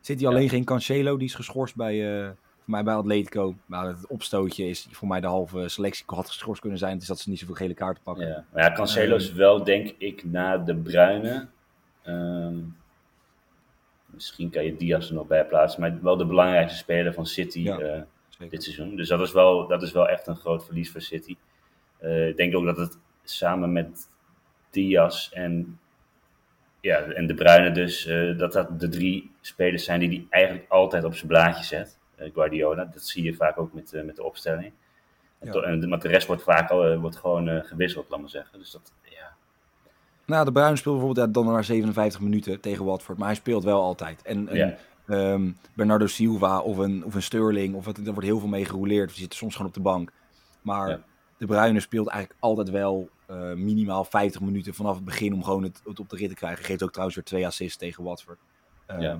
Zit 0.00 0.20
hij 0.20 0.28
alleen 0.28 0.42
Ja. 0.42 0.48
geen 0.48 0.64
Cancelo, 0.64 1.16
die 1.16 1.28
is 1.28 1.34
geschorst 1.34 1.76
bij, 1.76 2.24
eh, 2.24 2.30
voor 2.68 2.76
mij 2.76 2.84
bij 2.86 2.94
Atletico. 2.94 3.54
Maar 3.66 3.86
het 3.86 4.06
opstootje 4.06 4.68
is 4.68 4.88
voor 4.90 5.08
mij 5.08 5.20
de 5.20 5.26
halve 5.26 5.68
selectie 5.68 6.04
had 6.06 6.28
geschorst 6.28 6.60
kunnen 6.60 6.78
zijn. 6.78 6.98
Dus 6.98 7.06
dat 7.06 7.18
ze 7.18 7.30
niet 7.30 7.38
zoveel 7.38 7.54
gele 7.54 7.74
kaarten 7.74 8.02
pakken. 8.02 8.26
ja. 8.28 8.44
Maar 8.52 8.62
ja, 8.62 8.72
Cancelo 8.72 9.16
is 9.16 9.32
wel, 9.32 9.64
denk 9.64 9.94
ik, 9.98 10.24
na 10.24 10.58
de 10.58 10.76
Bruine. 10.76 11.48
ehm, 12.02 12.56
misschien 14.06 14.50
kan 14.50 14.64
je 14.64 14.76
Diaz 14.76 15.08
er 15.08 15.14
nog 15.14 15.26
bij 15.26 15.46
plaatsen, 15.46 15.80
maar 15.80 16.02
wel 16.02 16.16
de 16.16 16.26
belangrijkste 16.26 16.78
speler 16.78 17.14
van 17.14 17.26
City 17.26 17.60
Ja. 17.60 17.78
eh, 17.78 18.02
dit 18.50 18.62
seizoen. 18.62 18.96
Dus 18.96 19.08
dat 19.08 19.20
is, 19.20 19.32
wel, 19.32 19.66
dat 19.66 19.82
is 19.82 19.92
wel 19.92 20.08
echt 20.08 20.26
een 20.26 20.36
groot 20.36 20.64
verlies 20.64 20.90
voor 20.90 21.00
City. 21.00 21.36
Eh, 21.98 22.28
ik 22.28 22.36
denk 22.36 22.56
ook 22.56 22.64
dat 22.64 22.76
het 22.76 22.98
samen 23.24 23.72
met 23.72 24.08
Diaz 24.70 25.30
en, 25.32 25.78
ja, 26.80 27.00
en 27.00 27.26
De 27.26 27.34
Bruyne 27.34 27.70
dus, 27.70 28.06
eh, 28.06 28.38
dat 28.38 28.52
dat 28.52 28.80
de 28.80 28.88
drie 28.88 29.30
spelers 29.40 29.84
zijn 29.84 30.00
die 30.00 30.08
hij 30.08 30.26
eigenlijk 30.30 30.70
altijd 30.70 31.04
op 31.04 31.14
zijn 31.14 31.28
blaadje 31.28 31.64
zet. 31.64 31.97
Eh, 32.18 32.32
Guardiola, 32.34 32.84
dat 32.84 33.02
zie 33.02 33.24
je 33.24 33.34
vaak 33.34 33.58
ook 33.58 33.72
met, 33.72 33.92
eh, 33.92 34.04
met 34.04 34.16
de 34.16 34.22
opstelling. 34.22 34.72
En 35.38 35.80
Ja. 35.80 35.86
maar 35.86 36.00
de 36.00 36.08
rest 36.08 36.26
wordt 36.26 36.42
vaak 36.42 36.70
al, 36.70 36.84
eh, 36.84 37.00
wordt 37.00 37.16
gewoon 37.16 37.64
gewisseld, 37.64 38.08
laat 38.10 38.20
maar 38.20 38.28
zeggen. 38.28 38.58
Dus 38.58 38.70
dat, 38.70 38.92
ja, 39.02 39.36
Nou, 40.26 40.44
de 40.44 40.52
Bruin 40.52 40.76
speelt 40.76 40.96
bijvoorbeeld 40.96 41.26
ja, 41.26 41.32
dan 41.32 41.52
maar 41.52 41.64
57 41.64 42.20
minuten 42.20 42.60
tegen 42.60 42.84
Watford. 42.84 43.18
Maar 43.18 43.26
hij 43.26 43.36
speelt 43.36 43.64
wel 43.64 43.82
altijd. 43.82 44.22
En 44.22 44.48
Ja. 44.52 44.76
ehm, 45.06 45.50
Bernardo 45.74 46.06
Silva 46.06 46.60
of 46.60 46.76
een, 46.76 47.04
of 47.04 47.14
een 47.14 47.22
Sterling, 47.22 47.74
of 47.74 47.84
wat, 47.84 47.96
er 47.96 48.04
wordt 48.04 48.22
heel 48.28 48.38
veel 48.38 48.48
mee 48.48 48.64
gerouleerd. 48.64 49.08
Die 49.08 49.18
zitten 49.18 49.38
soms 49.38 49.52
gewoon 49.52 49.68
op 49.68 49.74
de 49.74 49.80
bank. 49.80 50.12
Maar 50.62 50.88
Ja. 50.88 51.00
de 51.38 51.46
Bruyne 51.46 51.80
speelt 51.80 52.08
eigenlijk 52.08 52.40
altijd 52.42 52.70
wel 52.70 53.08
minimaal 53.54 54.04
50 54.04 54.40
minuten 54.40 54.74
vanaf 54.74 54.94
het 54.94 55.04
begin 55.04 55.32
om 55.34 55.44
gewoon 55.44 55.62
het, 55.62 55.80
het 55.84 56.00
op 56.00 56.08
de 56.08 56.16
rit 56.16 56.28
te 56.28 56.34
krijgen. 56.34 56.64
Geeft 56.64 56.82
ook 56.82 56.90
trouwens 56.90 57.16
weer 57.16 57.26
twee 57.26 57.46
assists 57.46 57.76
tegen 57.78 58.04
Watford. 58.04 58.38
Ehm, 58.86 59.00
Ja. 59.00 59.18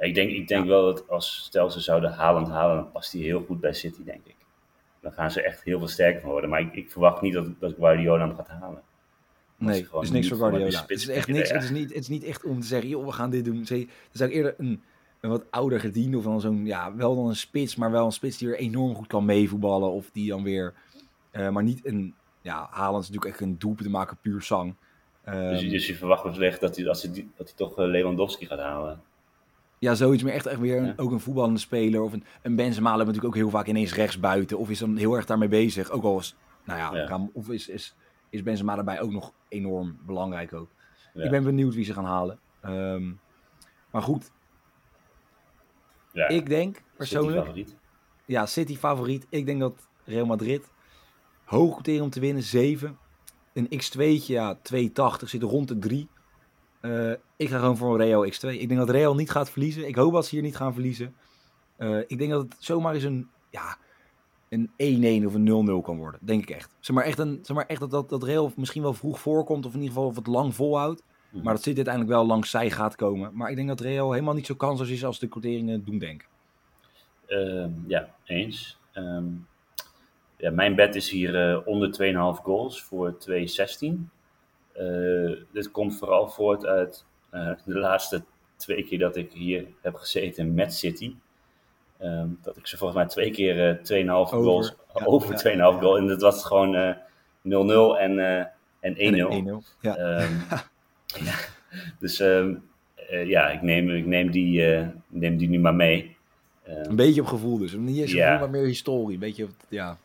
Ik 0.00 0.14
denk, 0.14 0.30
ik 0.30 0.48
denk 0.48 0.66
wel 0.66 0.84
dat 0.84 1.08
als 1.08 1.42
stel 1.44 1.70
ze 1.70 1.80
zouden 1.80 2.10
Haaland 2.12 2.48
halen, 2.48 2.76
dan 2.76 2.90
past 2.92 3.12
hij 3.12 3.20
heel 3.22 3.44
goed 3.46 3.60
bij 3.60 3.72
City, 3.72 4.04
denk 4.04 4.20
ik. 4.26 4.34
Dan 5.00 5.12
gaan 5.12 5.30
ze 5.30 5.42
echt 5.42 5.62
heel 5.64 5.78
veel 5.78 5.88
sterker 5.88 6.20
van 6.20 6.30
worden. 6.30 6.50
Maar 6.50 6.60
ik, 6.60 6.74
ik 6.74 6.90
verwacht 6.90 7.22
niet 7.22 7.32
dat, 7.32 7.46
dat 7.60 7.74
Guardiola 7.78 8.26
hem 8.26 8.36
gaat 8.36 8.48
halen. 8.48 8.82
Nee, 9.56 9.74
het 9.92 10.02
is 10.02 10.10
niks 10.10 10.28
voor 10.28 10.36
Guardiola. 10.36 10.80
Het 10.80 10.90
is 10.90 11.08
echt 11.08 11.28
niks. 11.28 11.48
ja. 11.48 11.54
Het 11.54 11.64
is, 11.64 11.70
niet, 11.70 11.88
het 11.88 11.98
is 12.02 12.08
niet 12.08 12.24
echt 12.24 12.44
om 12.44 12.60
te 12.60 12.66
zeggen, 12.66 12.88
joh, 12.88 13.04
we 13.06 13.12
gaan 13.12 13.30
dit 13.30 13.44
doen. 13.44 13.66
Ze- 13.66 13.74
Het 13.74 13.88
is 14.14 14.20
eigenlijk 14.20 14.32
eerder 14.34 14.54
een, 14.66 14.82
een 15.20 15.30
wat 15.30 15.44
ouder 15.50 15.80
gediende 15.80 16.16
of 16.16 16.24
dan 16.24 16.40
zo'n, 16.40 16.66
ja, 16.66 16.94
wel 16.96 17.14
dan 17.16 17.26
een 17.28 17.36
spits, 17.36 17.76
maar 17.76 17.90
wel 17.90 18.04
een 18.04 18.12
spits 18.12 18.38
die 18.38 18.48
er 18.48 18.58
enorm 18.58 18.94
goed 18.94 19.06
kan 19.06 19.24
meevoetballen. 19.24 19.90
Of 19.90 20.10
die 20.12 20.28
dan 20.28 20.42
weer, 20.42 20.74
eh, 21.30 21.48
maar 21.48 21.62
niet 21.62 21.86
een, 21.86 22.14
ja, 22.42 22.68
Haaland 22.70 23.02
is 23.02 23.08
natuurlijk 23.10 23.36
echt 23.40 23.48
een 23.50 23.58
doelpunt 23.58 23.84
te 23.86 23.90
maken, 23.90 24.16
puur 24.22 24.42
zang. 24.42 24.74
Ehm, 25.24 25.48
Dus, 25.48 25.68
dus 25.70 25.86
je 25.86 25.94
verwacht 25.94 26.22
wel 26.22 26.42
echt 26.42 26.60
dat 26.60 26.76
hij, 26.76 26.84
dat 26.84 27.02
hij, 27.02 27.12
dat 27.36 27.46
hij 27.46 27.56
toch 27.56 27.78
eh, 27.78 27.84
Lewandowski 27.86 28.46
gaat 28.46 28.58
halen. 28.58 29.00
Ja, 29.80 29.94
zoiets 29.94 30.22
meer 30.22 30.32
echt, 30.32 30.46
echt 30.46 30.60
weer 30.60 30.76
een, 30.78 30.84
Ja. 30.86 30.92
ook 30.96 31.10
een 31.10 31.20
voetballende 31.20 31.58
speler. 31.60 32.00
Of 32.02 32.12
een, 32.12 32.24
een 32.42 32.56
Benzema 32.56 32.90
loopt 32.90 32.98
natuurlijk 33.06 33.26
ook 33.26 33.34
heel 33.40 33.50
vaak 33.50 33.66
ineens 33.66 33.94
rechts 33.94 34.20
buiten. 34.20 34.58
Of 34.58 34.70
is 34.70 34.78
dan 34.78 34.96
heel 34.96 35.14
erg 35.16 35.26
daarmee 35.26 35.48
bezig. 35.48 35.90
Ook 35.90 36.04
al 36.04 36.18
is, 36.18 36.36
nou 36.64 36.78
ja, 36.78 37.28
of 37.32 37.48
is, 37.48 37.68
is, 37.68 37.94
is 38.30 38.42
Benzema 38.42 38.74
daarbij 38.74 39.00
ook 39.00 39.10
nog 39.10 39.32
enorm 39.48 39.98
belangrijk 40.06 40.52
ook. 40.52 40.68
Ja. 41.14 41.24
Ik 41.24 41.30
ben 41.30 41.44
benieuwd 41.44 41.74
wie 41.74 41.84
ze 41.84 41.92
gaan 41.92 42.04
halen. 42.04 42.38
Ehm, 42.60 43.12
maar 43.90 44.02
goed, 44.02 44.30
Ja, 46.12 46.28
ik 46.28 46.48
denk 46.48 46.74
City 46.76 46.86
persoonlijk, 46.96 47.38
favoriet. 47.38 47.76
ja, 48.26 48.46
City 48.46 48.76
favoriet. 48.76 49.26
Ik 49.28 49.46
denk 49.46 49.60
dat 49.60 49.88
Real 50.04 50.26
Madrid 50.26 50.70
hoog 51.44 51.76
om 52.00 52.10
te 52.10 52.20
winnen, 52.20 52.42
7. 52.42 52.98
Een 53.52 53.68
x2'tje, 53.68 54.26
ja, 54.26 54.54
280 54.62 55.28
zit 55.28 55.42
rond 55.42 55.68
de 55.68 55.78
3. 55.78 56.08
Eh, 56.80 57.12
ik 57.36 57.48
ga 57.48 57.58
gewoon 57.58 57.76
voor 57.76 58.00
een 58.00 58.06
Real 58.06 58.26
x2. 58.26 58.60
Ik 58.60 58.68
denk 58.68 58.80
dat 58.80 58.90
Real 58.90 59.14
niet 59.14 59.30
gaat 59.30 59.50
verliezen. 59.50 59.88
Ik 59.88 59.94
hoop 59.94 60.12
dat 60.12 60.26
ze 60.26 60.34
hier 60.34 60.44
niet 60.44 60.56
gaan 60.56 60.72
verliezen. 60.72 61.14
Eh, 61.76 61.98
ik 62.06 62.18
denk 62.18 62.30
dat 62.30 62.42
het 62.42 62.56
zomaar 62.58 62.94
eens 62.94 63.02
een, 63.02 63.28
ja, 63.50 63.76
een 64.48 64.70
1-1 64.76 65.26
of 65.26 65.34
een 65.34 65.44
0-0 65.44 65.82
kan 65.82 65.96
worden. 65.96 66.20
Denk 66.22 66.42
ik 66.42 66.50
echt. 66.50 66.76
Zeg 66.80 66.96
maar 66.96 67.04
echt, 67.04 67.18
een, 67.18 67.38
zeg 67.42 67.56
maar 67.56 67.66
echt 67.66 67.80
dat, 67.80 67.90
dat, 67.90 68.08
dat 68.08 68.22
Real 68.22 68.52
misschien 68.56 68.82
wel 68.82 68.92
vroeg 68.92 69.20
voorkomt. 69.20 69.66
Of 69.66 69.74
in 69.74 69.80
ieder 69.80 69.94
geval 69.94 70.08
of 70.08 70.16
het 70.16 70.26
lang 70.26 70.54
volhoudt. 70.54 71.02
Mhm. 71.30 71.44
Maar 71.44 71.54
dat 71.54 71.62
zit 71.62 71.76
uiteindelijk 71.76 72.14
wel 72.14 72.26
langs 72.26 72.50
zij 72.50 72.70
gaat 72.70 72.96
komen. 72.96 73.30
Maar 73.34 73.50
ik 73.50 73.56
denk 73.56 73.68
dat 73.68 73.80
Real 73.80 74.12
helemaal 74.12 74.34
niet 74.34 74.46
zo 74.46 74.54
kansloos 74.54 74.90
is 74.90 75.04
als 75.04 75.18
de 75.18 75.28
quoteringen 75.28 75.84
doen 75.84 75.98
denken. 75.98 76.28
Ehm, 77.26 77.70
ja, 77.86 78.14
eens. 78.24 78.78
Ehm, 78.92 79.26
ja, 80.36 80.50
mijn 80.50 80.74
bet 80.74 80.94
is 80.94 81.10
hier 81.10 81.50
eh, 81.50 81.66
onder 81.66 81.92
2,5 81.92 82.42
goals 82.42 82.82
voor 82.82 83.16
2,16. 83.18 84.10
Eh 84.72 85.32
dit 85.52 85.70
komt 85.70 85.98
vooral 85.98 86.28
voort 86.28 86.66
uit 86.66 87.04
eh, 87.30 87.50
de 87.64 87.78
laatste 87.78 88.22
twee 88.56 88.84
keer 88.84 88.98
dat 88.98 89.16
ik 89.16 89.32
hier 89.32 89.66
heb 89.80 89.94
gezeten 89.94 90.54
met 90.54 90.74
City. 90.74 91.14
Ehm, 91.98 92.28
dat 92.42 92.56
ik 92.56 92.66
ze 92.66 92.76
volgens 92.76 92.98
mij 92.98 93.08
twee 93.08 93.30
keer 93.30 93.68
eh 93.68 93.74
2,5 94.24 94.30
goals 94.30 94.74
ja, 94.94 95.04
over 95.04 95.32
ja, 95.32 95.38
2,5 95.52 95.56
ja. 95.56 95.80
goal. 95.80 95.96
En 95.98 96.06
dat 96.06 96.20
was 96.20 96.44
gewoon 96.44 96.74
eh 96.74 96.94
0-0 97.42 97.98
en, 97.98 98.18
eh, 98.18 98.44
en 98.80 98.94
1-0. 98.96 99.30
En 99.30 99.30
1-0. 99.30 99.62
Ja. 99.80 99.96
Ehm, 99.96 100.32
ja, 101.26 101.34
dus 101.98 102.20
ehm, 102.20 102.54
eh, 102.94 103.26
ja, 103.26 103.48
ik 103.50 103.62
neem, 103.62 103.90
ik 103.90 104.06
neem, 104.06 104.30
die, 104.30 104.74
eh, 104.74 104.86
neem 105.08 105.36
die 105.36 105.48
nu 105.48 105.58
maar 105.58 105.74
mee. 105.74 106.16
Ehm, 106.62 106.84
Een 106.90 106.96
beetje 106.96 107.20
op 107.20 107.26
gevoel 107.26 107.58
dus. 107.58 107.72
Niet 107.72 107.98
eens 108.00 108.12
Ja. 108.12 108.24
gevoel, 108.32 108.40
maar 108.48 108.58
meer 108.60 108.66
historie. 108.68 109.14
Een 109.14 109.20
beetje, 109.20 109.44
op- 109.44 109.50
ja, 109.68 109.98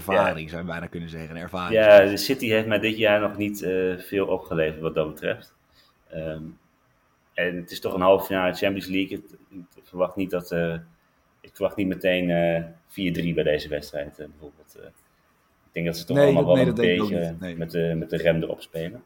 ervaring 0.00 0.50
zou 0.50 0.62
je 0.62 0.66
bijna 0.68 0.86
kunnen 0.86 1.08
zeggen. 1.08 1.30
Een 1.36 1.42
ervaring. 1.42 1.80
ja, 1.84 2.04
de 2.04 2.16
City 2.16 2.48
heeft 2.48 2.66
mij 2.66 2.78
dit 2.78 2.96
jaar 2.96 3.20
nog 3.20 3.36
niet 3.36 3.62
eh, 3.62 3.98
veel 3.98 4.26
opgeleverd 4.26 4.80
wat 4.80 4.94
dat 4.94 5.08
betreft. 5.14 5.54
Ehm, 6.08 6.42
en 7.34 7.56
het 7.56 7.70
is 7.70 7.80
toch 7.80 7.94
een 7.94 8.00
halve 8.00 8.26
finale 8.26 8.54
Champions 8.54 8.86
League. 8.86 9.22
Ik 9.74 9.82
verwacht 9.84 10.16
niet 10.16 10.30
dat, 10.30 10.52
eh, 10.52 10.74
ik 11.40 11.50
verwacht 11.52 11.76
niet 11.76 11.86
meteen 11.86 12.28
uh, 12.28 12.64
4-3 12.88 13.34
bij 13.34 13.44
deze 13.44 13.68
wedstrijd 13.68 14.16
bijvoorbeeld. 14.16 14.76
ik 15.66 15.72
denk 15.72 15.86
dat 15.86 15.96
ze 15.96 16.04
toch 16.04 16.16
Nee, 16.16 16.24
allemaal 16.24 16.44
dat- 16.44 16.56
wel 16.56 16.64
nee, 16.84 16.98
een 16.98 17.08
beetje. 17.08 17.36
Nee. 17.40 17.56
met, 17.56 17.70
de, 17.70 17.94
met 17.98 18.10
de 18.10 18.16
rem 18.16 18.42
erop 18.42 18.60
spelen. 18.62 19.04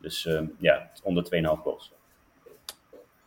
Dus 0.00 0.26
eh, 0.26 0.40
ja, 0.58 0.90
onder 1.02 1.24
2,5 1.24 1.62
goals. 1.62 1.92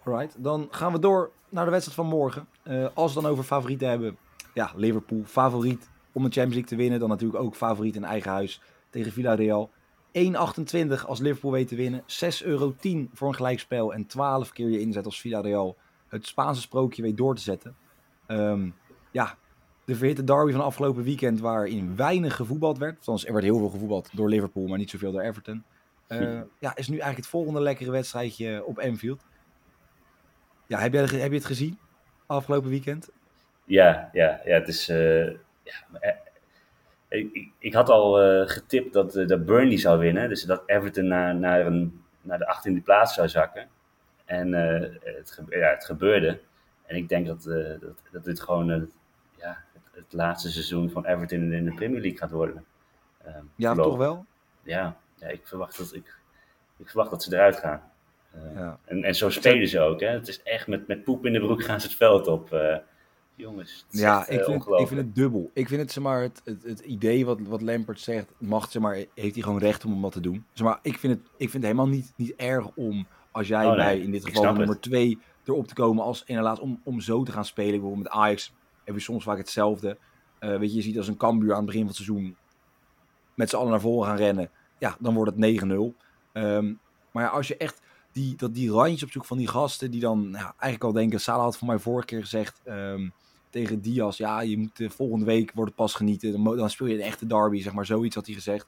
Alright, 0.04 0.44
dan 0.44 0.68
gaan 0.72 0.92
we 0.92 1.00
door 1.00 1.32
naar 1.50 1.66
de 1.66 1.72
wedstrijd 1.72 2.00
van 2.00 2.08
morgen. 2.18 2.48
Eh, 2.64 2.88
als 2.94 3.14
we 3.14 3.22
dan 3.22 3.32
over 3.32 3.44
favorieten 3.44 3.90
hebben, 3.90 4.18
ja, 4.54 4.72
Liverpool 4.76 5.22
favoriet 5.26 5.90
om 6.12 6.24
de 6.24 6.30
Champions 6.30 6.54
League 6.54 6.70
te 6.70 6.76
winnen. 6.76 7.00
Dan 7.00 7.10
natuurlijk 7.10 7.44
ook 7.44 7.56
favoriet 7.56 7.96
in 7.96 8.04
eigen 8.04 8.32
huis 8.32 8.62
tegen 8.90 9.12
Villarreal. 9.12 9.70
1,28 10.12 11.06
als 11.06 11.20
Liverpool 11.20 11.52
weet 11.52 11.68
te 11.68 11.76
winnen. 11.76 12.02
6,10 12.02 12.08
euro 12.44 12.74
voor 13.14 13.28
een 13.28 13.36
gelijkspel. 13.36 13.94
En 13.94 14.06
12 14.06 14.52
keer 14.52 14.70
je 14.70 14.80
inzet 14.80 15.06
als 15.06 15.22
Villarreal 15.22 15.78
het 16.08 16.28
Spaanse 16.28 16.62
sprookje 16.62 17.02
weet 17.02 17.18
door 17.18 17.36
te 17.36 17.42
zetten. 17.42 17.76
Ehm, 18.28 18.70
ja, 19.12 19.38
de 19.86 19.96
verhitte 19.96 20.24
derby 20.24 20.52
van 20.52 20.62
afgelopen 20.62 21.04
weekend 21.04 21.40
waarin 21.40 21.96
weinig 21.96 22.36
gevoetbald 22.36 22.78
werd. 22.78 22.98
Althans, 22.98 23.26
er 23.26 23.34
werd 23.34 23.46
heel 23.46 23.58
veel 23.58 23.70
gevoetbald 23.70 24.10
door 24.14 24.30
Liverpool, 24.30 24.68
maar 24.68 24.78
niet 24.78 24.90
zoveel 24.90 25.12
door 25.12 25.22
Everton. 25.22 25.64
Eh, 26.08 26.42
ja, 26.60 26.76
is 26.76 26.88
nu 26.88 26.94
eigenlijk 26.94 27.18
het 27.18 27.28
volgende 27.28 27.62
lekkere 27.62 27.92
wedstrijdje 27.92 28.64
op 28.66 28.80
Anfield. 28.80 29.26
Ja, 30.68 30.80
heb, 30.80 30.94
jij, 30.94 31.02
heb 31.02 31.32
je 31.32 31.38
het 31.38 31.46
gezien 31.46 31.80
afgelopen 32.26 32.70
weekend? 32.70 33.10
Ja, 33.66 34.10
ja, 34.14 34.42
ja, 34.46 34.54
het 34.54 34.68
is. 34.68 34.90
eh, 34.90 35.30
ja, 35.92 36.00
eh, 36.00 36.16
ik, 37.08 37.34
ik- 37.34 37.52
ik 37.58 37.74
had 37.74 37.90
al 37.90 38.22
eh, 38.22 38.48
getipt 38.50 38.94
dat, 38.94 39.16
eh, 39.16 39.28
dat 39.28 39.46
Burnley 39.46 39.78
zou 39.78 40.00
winnen. 40.00 40.30
Dus 40.30 40.44
dat 40.44 40.64
Everton 40.66 41.08
naar, 41.08 41.36
naar, 41.36 41.66
een, 41.66 42.04
naar 42.22 42.38
de 42.38 42.46
18e 42.80 42.84
plaats 42.84 43.14
zou 43.14 43.28
zakken. 43.30 43.68
En 44.26 44.52
het, 44.52 45.32
gebe- 45.32 45.58
ja, 45.58 45.70
het 45.70 45.86
gebeurde. 45.86 46.40
En 46.86 46.96
ik 46.96 47.10
denk 47.10 47.28
dat, 47.28 47.44
dat, 47.80 48.02
dat 48.12 48.24
dit 48.24 48.40
gewoon 48.40 48.68
ja, 49.38 49.64
het, 49.74 49.82
het 49.92 50.14
laatste 50.14 50.52
seizoen 50.52 50.90
van 50.90 51.06
Everton 51.06 51.52
in 51.54 51.66
de 51.66 51.74
Premier 51.74 52.02
League 52.02 52.18
gaat 52.20 52.32
worden. 52.32 52.66
Ehm, 53.24 53.44
Ja, 53.56 53.74
toch 53.74 53.98
wel? 53.98 54.26
Ja, 54.64 54.98
ja 55.16 55.28
ik, 55.28 55.48
verwacht 55.48 55.78
dat, 55.78 55.94
ik, 55.94 56.18
ik 56.78 56.88
verwacht 56.90 57.10
dat 57.10 57.24
ze 57.24 57.34
eruit 57.34 57.58
gaan. 57.58 57.92
Ja. 58.56 58.80
en, 58.86 59.04
en 59.04 59.16
zo 59.16 59.30
spelen 59.30 59.68
ze 59.68 59.80
ook. 59.80 60.00
Hè? 60.00 60.08
Het 60.08 60.28
is 60.28 60.44
echt 60.44 60.68
met, 60.68 60.88
met 60.88 61.04
poep 61.04 61.26
in 61.26 61.34
de 61.34 61.40
broek 61.40 61.64
gaan 61.68 61.82
ze 61.82 61.88
het 61.88 61.96
veld 61.96 62.28
op. 62.28 62.50
jongens, 63.38 63.86
Ja, 63.90 64.28
ik 64.28 64.40
eh, 64.40 64.46
vind, 64.46 64.66
het, 64.66 64.80
ik 64.80 64.88
vind 64.88 65.00
het 65.00 65.16
dubbel. 65.16 65.52
Ik 65.54 65.68
vind 65.68 65.82
het, 65.82 65.92
zeg 65.92 66.04
maar, 66.04 66.22
het, 66.22 66.42
het, 66.44 66.64
het 66.64 66.80
idee 66.80 67.26
wat, 67.26 67.40
wat 67.42 67.62
Lampert 67.62 68.00
zegt, 68.00 68.32
mag, 68.38 68.72
zeg 68.72 68.82
maar, 68.82 68.96
heeft 68.96 69.34
hij 69.34 69.44
gewoon 69.44 69.60
recht 69.60 69.86
om 69.86 70.02
wat 70.02 70.12
te 70.12 70.20
doen. 70.20 70.46
Zeg 70.54 70.68
maar, 70.68 70.80
ik 70.82 70.98
vind 70.98 71.14
het, 71.14 71.22
ik 71.24 71.50
vind 71.50 71.54
het 71.54 71.64
helemaal 71.64 71.88
niet, 71.88 72.14
niet 72.16 72.36
erg 72.36 72.70
om, 72.76 73.08
als 73.32 73.48
jij 73.48 73.66
Oh, 73.66 73.70
nee, 73.70 73.78
bij, 73.78 74.00
in 74.00 74.12
dit 74.12 74.26
geval, 74.26 74.44
nummer 74.44 74.70
het. 74.70 74.82
twee 74.82 75.20
erop 75.46 75.68
te 75.68 75.74
komen 75.74 76.04
als 76.04 76.24
inderdaad 76.26 76.60
om, 76.60 76.82
om 76.84 77.02
zo 77.02 77.24
te 77.24 77.32
gaan 77.32 77.46
spelen. 77.46 77.72
Bijvoorbeeld 77.72 78.04
met 78.04 78.12
Ajax 78.12 78.54
heb 78.84 78.96
je 78.96 79.02
soms 79.02 79.24
vaak 79.24 79.38
hetzelfde. 79.38 79.98
Eh, 80.40 80.58
weet 80.58 80.70
je, 80.70 80.76
je 80.76 80.82
ziet 80.82 80.98
als 80.98 81.08
een 81.08 81.18
Cambuur 81.18 81.52
aan 81.52 81.58
het 81.58 81.66
begin 81.66 81.82
van 81.82 81.90
het 81.90 81.98
seizoen 81.98 82.36
met 83.34 83.50
z'n 83.50 83.56
allen 83.56 83.72
naar 83.72 83.82
voren 83.82 84.08
gaan 84.08 84.18
rennen. 84.18 84.50
Ja, 84.78 84.98
dan 85.00 85.14
wordt 85.14 85.32
het 85.32 85.40
9-0. 85.40 85.96
Ehm, 86.32 86.74
maar 87.12 87.24
ja, 87.24 87.30
als 87.30 87.48
je 87.48 87.58
echt 87.58 87.82
die, 88.12 88.36
dat, 88.36 88.54
die 88.54 88.72
randjes 88.72 89.04
op 89.04 89.12
zoek 89.12 89.26
van 89.26 89.38
die 89.38 89.48
gasten 89.48 89.92
die 89.92 90.02
dan 90.02 90.30
nou, 90.30 90.44
eigenlijk 90.44 90.84
al 90.84 90.92
denken, 90.92 91.20
Salah 91.20 91.44
had 91.44 91.58
voor 91.58 91.68
mij 91.68 91.80
vorige 91.80 92.06
keer 92.06 92.22
gezegd 92.22 92.62
ehm, 92.64 93.10
tegen 93.50 93.82
Diaz, 93.82 94.18
ja, 94.18 94.42
je 94.42 94.58
moet 94.58 94.80
eh, 94.80 94.90
volgende 94.90 95.26
week 95.26 95.52
wordt 95.54 95.70
het 95.72 95.80
pas 95.80 95.94
genieten, 95.94 96.44
dan, 96.44 96.70
speel 96.70 96.88
je 96.88 96.94
een 96.94 97.00
echte 97.02 97.26
derby, 97.26 97.62
zeg 97.62 97.74
maar, 97.74 97.86
zoiets 97.86 98.16
had 98.16 98.26
hij 98.26 98.36
gezegd. 98.36 98.68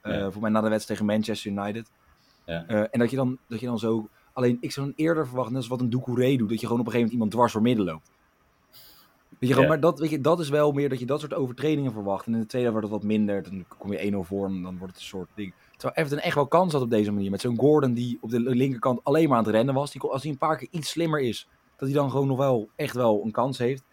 Eh, 0.00 0.12
Ja. 0.18 0.30
Voor 0.30 0.40
mij 0.42 0.50
na 0.50 0.60
de 0.60 0.68
wedstrijd 0.68 0.98
tegen 1.00 1.14
Manchester 1.16 1.50
United. 1.52 1.90
Ja. 2.46 2.64
Eh, 2.66 2.80
en 2.90 2.98
dat 2.98 3.10
je, 3.10 3.16
dan, 3.16 3.38
dat 3.48 3.60
je 3.60 3.66
dan 3.66 3.78
zo, 3.78 4.08
alleen 4.32 4.58
ik 4.60 4.72
zou 4.72 4.86
dan 4.86 4.94
eerder 4.96 5.26
verwachten, 5.26 5.52
net 5.52 5.62
als 5.62 5.70
wat 5.70 5.80
een 5.80 5.90
Doucouré 5.90 6.36
doet, 6.36 6.48
dat 6.48 6.60
je 6.60 6.66
gewoon 6.66 6.80
op 6.80 6.86
een 6.86 6.92
gegeven 6.92 6.98
moment 6.98 7.12
iemand 7.12 7.30
dwars 7.30 7.52
door 7.52 7.62
midden 7.62 7.84
loopt. 7.84 8.10
Weet 9.38 9.48
je, 9.48 9.54
gewoon, 9.54 9.62
Ja. 9.62 9.68
maar 9.68 9.80
dat, 9.80 9.98
weet 9.98 10.10
je, 10.10 10.20
dat 10.20 10.40
is 10.40 10.48
wel 10.48 10.72
meer 10.72 10.88
dat 10.88 10.98
je 10.98 11.06
dat 11.06 11.20
soort 11.20 11.34
overtredingen 11.34 11.92
verwacht. 11.92 12.26
En 12.26 12.32
in 12.34 12.40
de 12.40 12.46
tweede 12.46 12.70
wordt 12.70 12.86
het 12.86 12.94
wat 12.96 13.04
minder. 13.04 13.42
Dan 13.42 13.64
kom 13.78 13.92
je 13.92 13.98
1-0 13.98 14.16
voor 14.26 14.46
en 14.46 14.62
dan 14.62 14.78
wordt 14.78 14.92
het 14.92 15.02
een 15.02 15.08
soort 15.08 15.28
ding. 15.34 15.54
Terwijl 15.76 15.94
Everton 15.98 16.18
echt 16.18 16.34
wel 16.34 16.46
kans 16.46 16.72
had 16.72 16.82
op 16.82 16.90
deze 16.90 17.12
manier. 17.12 17.30
Met 17.30 17.40
zo'n 17.40 17.58
Gordon 17.58 17.92
die 17.92 18.18
op 18.20 18.30
de 18.30 18.40
linkerkant 18.40 19.00
alleen 19.04 19.28
maar 19.28 19.38
aan 19.38 19.44
het 19.44 19.52
rennen 19.52 19.74
was. 19.74 19.92
Die, 19.92 20.00
als 20.02 20.22
hij 20.22 20.30
een 20.30 20.38
paar 20.38 20.56
keer 20.56 20.68
iets 20.70 20.90
slimmer 20.90 21.20
is, 21.20 21.48
dat 21.76 21.88
hij 21.88 21.96
dan 21.98 22.10
gewoon 22.10 22.26
nog 22.26 22.38
wel 22.38 22.68
echt 22.76 22.94
wel 22.94 23.20
een 23.24 23.30
kans 23.30 23.58
heeft. 23.58 23.84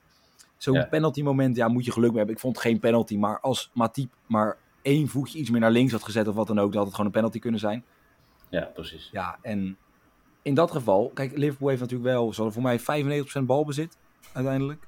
Zo'n 0.64 0.74
Ja. 0.74 0.86
penalty 0.86 1.22
moment, 1.22 1.56
ja, 1.56 1.68
moet 1.68 1.86
je 1.86 1.92
geluk 1.92 2.08
mee 2.10 2.18
hebben. 2.18 2.36
Ik 2.36 2.42
vond 2.42 2.56
het 2.56 2.66
geen 2.66 2.80
penalty, 2.80 3.18
maar 3.18 3.40
als 3.40 3.70
Matip 3.74 4.12
maar 4.26 4.58
één 4.82 5.08
voetje 5.08 5.40
iets 5.40 5.50
meer 5.50 5.60
naar 5.60 5.72
links 5.72 5.92
had 5.92 6.04
gezet 6.04 6.28
of 6.28 6.36
wat 6.36 6.48
dan 6.48 6.60
ook, 6.60 6.68
dan 6.68 6.76
had 6.78 6.86
het 6.86 6.92
gewoon 6.96 7.06
een 7.06 7.16
penalty 7.18 7.40
kunnen 7.40 7.60
zijn. 7.60 7.84
Ja, 8.50 8.62
precies. 8.74 9.10
Ja, 9.12 9.38
en 9.42 9.78
in 10.42 10.54
dat 10.54 10.72
geval, 10.72 11.12
kijk, 11.14 11.38
Liverpool 11.38 11.68
heeft 11.68 11.82
natuurlijk 11.82 12.10
wel, 12.10 12.30
ze 12.34 12.36
hadden 12.42 12.54
voor 12.54 12.64
mij 12.64 12.80
95% 12.80 13.46
balbezit 13.46 13.98
uiteindelijk. 14.34 14.88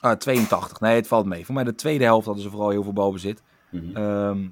Ah, 0.00 0.16
82. 0.16 0.80
Nee, 0.80 0.94
het 0.94 1.06
valt 1.06 1.26
mee. 1.26 1.44
Voor 1.46 1.54
mij 1.54 1.64
de 1.64 1.74
tweede 1.74 2.04
helft 2.04 2.26
hadden 2.26 2.42
ze 2.44 2.50
vooral 2.50 2.70
heel 2.70 2.82
veel 2.82 2.92
balbezit. 2.92 3.42
Ehm, 3.94 4.48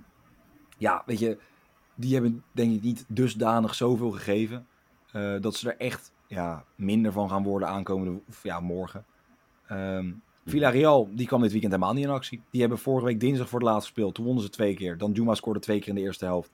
ja, 0.78 1.02
weet 1.06 1.18
je, 1.18 1.38
die 1.94 2.12
hebben 2.14 2.44
denk 2.52 2.74
ik 2.74 2.82
niet 2.82 3.04
dusdanig 3.08 3.74
zoveel 3.74 4.10
gegeven. 4.10 4.66
eh, 5.12 5.34
dat 5.40 5.54
ze 5.54 5.70
er 5.70 5.76
echt 5.86 6.12
ja, 6.26 6.64
minder 6.74 7.12
van 7.12 7.28
gaan 7.30 7.42
worden 7.42 7.68
aankomende 7.68 8.20
of, 8.28 8.42
ja, 8.42 8.60
morgen. 8.60 9.04
Ehm 9.70 10.06
Villarreal, 10.46 11.08
die 11.12 11.26
kwam 11.26 11.42
dit 11.42 11.50
weekend 11.50 11.72
helemaal 11.72 11.94
niet 11.94 12.04
in 12.04 12.10
actie. 12.10 12.42
Die 12.50 12.60
hebben 12.60 12.78
vorige 12.78 13.06
week 13.06 13.20
dinsdag 13.20 13.48
voor 13.48 13.58
het 13.58 13.68
laatst 13.68 13.86
gespeeld. 13.86 14.14
Toen 14.14 14.24
wonnen 14.24 14.42
ze 14.42 14.50
twee 14.50 14.74
keer. 14.74 14.98
Dan 14.98 15.12
Juma 15.12 15.34
scoorde 15.34 15.60
twee 15.60 15.78
keer 15.78 15.88
in 15.88 15.94
de 15.94 16.00
eerste 16.00 16.24
helft. 16.24 16.50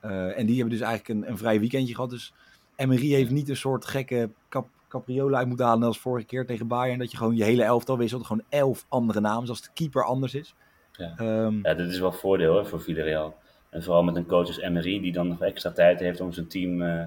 Eh, 0.00 0.38
en 0.38 0.46
die 0.46 0.58
hebben 0.58 0.78
dus 0.78 0.86
eigenlijk 0.86 1.08
een, 1.20 1.30
een 1.30 1.38
vrij 1.38 1.60
weekendje 1.60 1.94
gehad. 1.94 2.10
Dus 2.10 2.32
Emery 2.76 3.08
heeft 3.08 3.30
niet 3.30 3.48
een 3.48 3.56
soort 3.56 3.84
gekke 3.84 4.30
cap 4.48 4.68
capriola 4.88 5.38
uit 5.38 5.46
moeten 5.46 5.64
halen 5.64 5.80
net 5.80 5.88
als 5.88 6.00
vorige 6.00 6.26
keer 6.26 6.46
tegen 6.46 6.66
Bayern. 6.66 6.98
Dat 6.98 7.10
je 7.10 7.16
gewoon 7.16 7.36
je 7.36 7.44
hele 7.44 7.62
elftal 7.62 7.98
wisselt. 7.98 8.26
Gewoon 8.26 8.44
elf 8.48 8.86
andere 8.88 9.20
namen, 9.20 9.44
zoals 9.44 9.62
de 9.62 9.68
keeper 9.74 10.04
anders 10.04 10.34
is. 10.34 10.54
Ja. 10.92 11.14
Ehm, 11.16 11.58
Ja, 11.62 11.74
dit 11.74 11.90
is 11.90 11.98
wel 11.98 12.12
voordeel 12.12 12.56
hè, 12.56 12.64
voor 12.64 12.80
Villarreal. 12.80 13.36
En 13.70 13.82
vooral 13.82 14.02
met 14.02 14.16
een 14.16 14.26
coach 14.26 14.46
als 14.46 14.60
Emery, 14.60 15.00
die 15.00 15.12
dan 15.12 15.28
nog 15.28 15.40
extra 15.42 15.70
tijd 15.70 16.00
heeft 16.00 16.20
om 16.20 16.32
zijn 16.32 16.48
team 16.48 16.82
eh, 16.82 17.04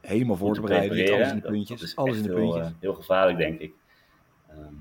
helemaal 0.00 0.36
voor 0.36 0.54
te 0.54 0.60
bereiden. 0.60 1.14
Alles 1.14 1.30
in 1.30 1.40
de 1.40 1.48
puntjes. 1.48 1.96
alles 1.96 2.16
in 2.16 2.22
de 2.22 2.28
heel, 2.28 2.38
puntjes. 2.38 2.66
eh, 2.66 2.72
heel 2.80 2.94
gevaarlijk, 2.94 3.38
denk 3.38 3.60
ik. 3.60 3.72
Ehm, 4.60 4.74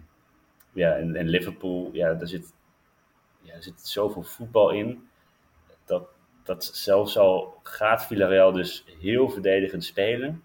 ja, 0.74 0.96
en, 0.96 1.16
en 1.16 1.28
Liverpool, 1.28 1.90
ja, 1.94 2.14
daar 2.14 2.28
zit, 2.28 2.54
ja, 3.42 3.54
er 3.54 3.64
zit 3.64 3.82
zoveel 3.82 4.24
voetbal 4.24 4.70
in. 4.70 5.08
Dat, 5.86 6.08
dat 6.44 6.64
zelfs 6.74 7.18
al 7.18 7.60
gaat 7.64 8.06
Villarreal 8.06 8.52
dus 8.52 8.86
heel 9.00 9.30
verdedigend 9.30 9.84
spelen, 9.84 10.44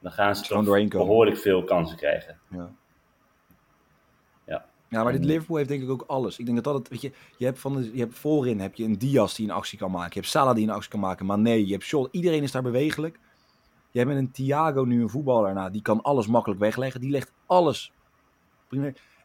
dan 0.00 0.12
gaan 0.12 0.36
ze 0.36 0.42
toch 0.42 0.88
behoorlijk 0.88 1.36
veel 1.36 1.64
kansen 1.64 1.96
krijgen. 1.96 2.38
Ja. 2.50 2.70
Ja. 4.44 4.64
Ja, 4.88 5.02
maar 5.02 5.12
dit 5.12 5.24
Liverpool 5.24 5.56
heeft 5.56 5.68
denk 5.68 5.82
ik 5.82 5.90
ook 5.90 6.04
alles. 6.06 6.38
Ik 6.38 6.44
denk 6.44 6.56
dat 6.62 6.64
dat 6.64 6.74
het, 6.74 6.88
weet 6.88 7.00
je, 7.00 7.12
je 7.36 7.44
hebt, 7.44 7.58
van 7.58 7.74
de, 7.74 7.90
je 7.92 8.00
hebt 8.00 8.18
voorin 8.18 8.60
heb 8.60 8.74
je 8.74 8.84
een 8.84 8.98
Diaz 8.98 9.34
die 9.34 9.48
een 9.48 9.54
actie 9.54 9.78
kan 9.78 9.90
maken. 9.90 10.10
Je 10.12 10.20
hebt 10.20 10.32
Salah 10.32 10.54
die 10.54 10.66
een 10.66 10.72
actie 10.72 10.90
kan 10.90 11.00
maken. 11.00 11.26
Mané, 11.26 11.50
je 11.50 11.72
hebt 11.72 11.84
Scholl. 11.84 12.08
Iedereen 12.10 12.42
is 12.42 12.52
daar 12.52 12.62
bewegelijk. 12.62 13.18
Je 13.90 13.98
hebt 13.98 14.10
met 14.10 14.18
een 14.18 14.30
Thiago 14.30 14.84
nu 14.84 15.02
een 15.02 15.08
voetballer. 15.08 15.54
Nou, 15.54 15.70
die 15.70 15.82
kan 15.82 16.02
alles 16.02 16.26
makkelijk 16.26 16.60
wegleggen. 16.60 17.00
Die 17.00 17.10
legt 17.10 17.32
alles. 17.46 17.92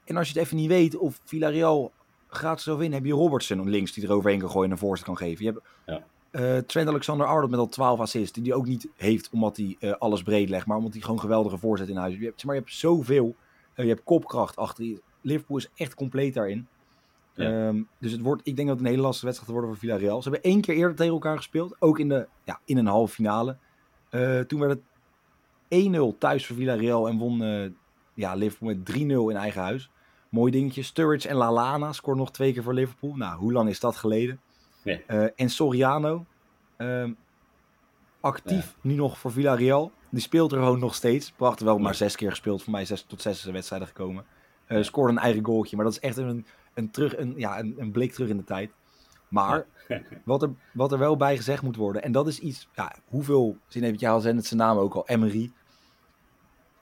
En 0.06 0.18
als 0.18 0.28
je 0.30 0.34
het 0.34 0.44
even 0.44 0.58
niet 0.58 0.68
weet 0.68 0.98
of 0.98 1.20
Villarreal 1.26 1.92
gaat 2.28 2.62
zo 2.62 2.78
in, 2.78 2.94
heb 2.94 3.06
je 3.06 3.14
Robertson 3.14 3.70
links 3.70 3.92
die 3.94 4.04
er 4.04 4.12
overheen 4.14 4.40
kan 4.40 4.50
gooien 4.50 4.66
en 4.66 4.72
een 4.72 4.78
voorzet 4.78 5.06
kan 5.06 5.18
geven. 5.18 5.46
Je 5.46 5.52
hebt 5.52 5.66
Ja. 5.86 6.04
eh, 6.32 6.58
Trent 6.58 6.88
Alexander-Arnold 6.90 7.50
met 7.50 7.60
al 7.60 7.68
12 7.70 8.00
assists, 8.00 8.32
die 8.32 8.44
hij 8.44 8.54
ook 8.54 8.66
niet 8.66 8.88
heeft 8.96 9.30
omdat 9.30 9.58
hij 9.58 9.76
eh, 9.80 9.92
alles 9.92 10.24
breed 10.24 10.50
legt, 10.50 10.66
maar 10.66 10.78
omdat 10.78 10.94
hij 10.94 11.02
gewoon 11.02 11.20
geweldige 11.20 11.58
voorzet 11.58 11.90
in 11.90 11.96
huis 11.96 12.10
heeft. 12.10 12.20
Je 12.22 12.28
hebt, 12.28 12.40
zeg 12.40 12.46
maar, 12.50 12.56
je 12.56 12.62
hebt 12.62 12.74
zoveel. 12.76 13.36
Eh, 13.74 13.84
je 13.86 13.92
hebt 13.92 14.04
kopkracht 14.04 14.56
achter 14.56 14.84
je. 14.84 15.02
Liverpool 15.22 15.58
is 15.58 15.70
echt 15.76 15.96
compleet 15.96 16.34
daarin. 16.34 16.68
Ja. 17.34 17.68
Ehm, 17.68 17.82
dus 18.00 18.12
het 18.12 18.22
wordt, 18.22 18.42
ik 18.48 18.56
denk 18.56 18.68
dat 18.68 18.78
het 18.78 18.86
een 18.86 18.92
hele 18.92 19.06
lastige 19.06 19.26
wedstrijd 19.26 19.52
worden 19.54 19.70
voor 19.72 19.80
Villarreal. 19.80 20.22
Ze 20.22 20.30
hebben 20.30 20.52
één 20.52 20.62
keer 20.62 20.76
eerder 20.76 20.96
tegen 20.96 21.14
elkaar 21.14 21.38
gespeeld, 21.38 21.76
ook 21.80 22.00
in, 22.00 22.10
de, 22.10 22.28
ja, 22.44 22.60
in 22.66 22.78
een 22.78 22.86
halve 22.88 23.14
finale. 23.14 23.58
Toen 24.48 24.60
werd 24.60 24.72
het 24.72 24.82
1-0 26.16 26.18
thuis 26.18 26.46
voor 26.46 26.56
Villarreal 26.56 27.08
en 27.08 27.18
won 27.18 27.38
ja, 28.14 28.34
Liverpool 28.34 28.68
met 28.68 28.92
3-0 28.92 28.98
in 29.00 29.36
eigen 29.36 29.62
huis. 29.62 29.90
Mooi 30.30 30.52
dingetje. 30.52 30.84
Sturridge 30.84 31.28
en 31.28 31.36
Lalana 31.36 31.92
scoren 31.92 32.20
nog 32.20 32.32
twee 32.32 32.54
keer 32.54 32.64
voor 32.64 32.74
Liverpool. 32.74 33.16
Nou, 33.16 33.38
hoe 33.40 33.52
lang 33.52 33.70
is 33.70 33.80
dat 33.80 33.96
geleden? 33.96 34.40
Ja. 34.84 35.00
Eh, 35.08 35.26
en 35.36 35.50
Soriano, 35.50 36.26
ehm, 36.78 37.12
actief 38.20 38.76
nu 38.82 38.94
nog 38.94 39.18
voor 39.18 39.32
Villarreal. 39.32 39.92
Die 40.10 40.22
speelt 40.22 40.52
er 40.52 40.58
gewoon 40.58 40.80
nog 40.80 40.96
steeds. 40.96 41.32
Prachtig, 41.32 41.66
wel 41.66 41.78
maar 41.78 41.96
zes 41.96 42.16
keer 42.16 42.30
gespeeld. 42.30 42.64
Voor 42.64 42.72
mij 42.72 42.86
zes 42.86 43.02
tot 43.02 43.22
zes 43.22 43.44
wedstrijden 43.44 43.88
gekomen. 43.88 44.26
Eh. 44.66 44.84
Scoorde 44.84 45.12
een 45.12 45.20
eigen 45.20 45.46
goaltje. 45.46 45.76
Maar 45.76 45.86
dat 45.86 45.94
is 45.94 46.00
echt 46.00 46.18
een, 46.18 46.46
een, 46.74 46.92
terug, 46.92 47.18
een, 47.18 47.34
ja, 47.38 47.60
een, 47.60 47.76
een 47.78 47.92
blik 47.92 48.14
terug 48.14 48.30
in 48.30 48.38
de 48.38 48.44
tijd. 48.44 48.72
Maar 49.28 49.66
wat, 50.26 50.42
er, 50.42 50.50
wat 50.74 50.92
er 50.92 51.00
wel 51.00 51.18
bij 51.18 51.36
gezegd 51.36 51.62
moet 51.62 51.76
worden. 51.76 52.04
En 52.04 52.12
dat 52.12 52.28
is 52.28 52.40
iets. 52.40 52.68
Ja, 52.76 52.96
hoeveel. 53.10 53.58
Zin 53.68 53.84
heeft 53.84 54.00
jij 54.00 54.12
al 54.12 54.20
zijn 54.20 54.36
het 54.36 54.46
zijn 54.46 54.60
naam 54.60 54.78
ook 54.78 54.94
al. 54.94 55.08
Emery. 55.08 55.52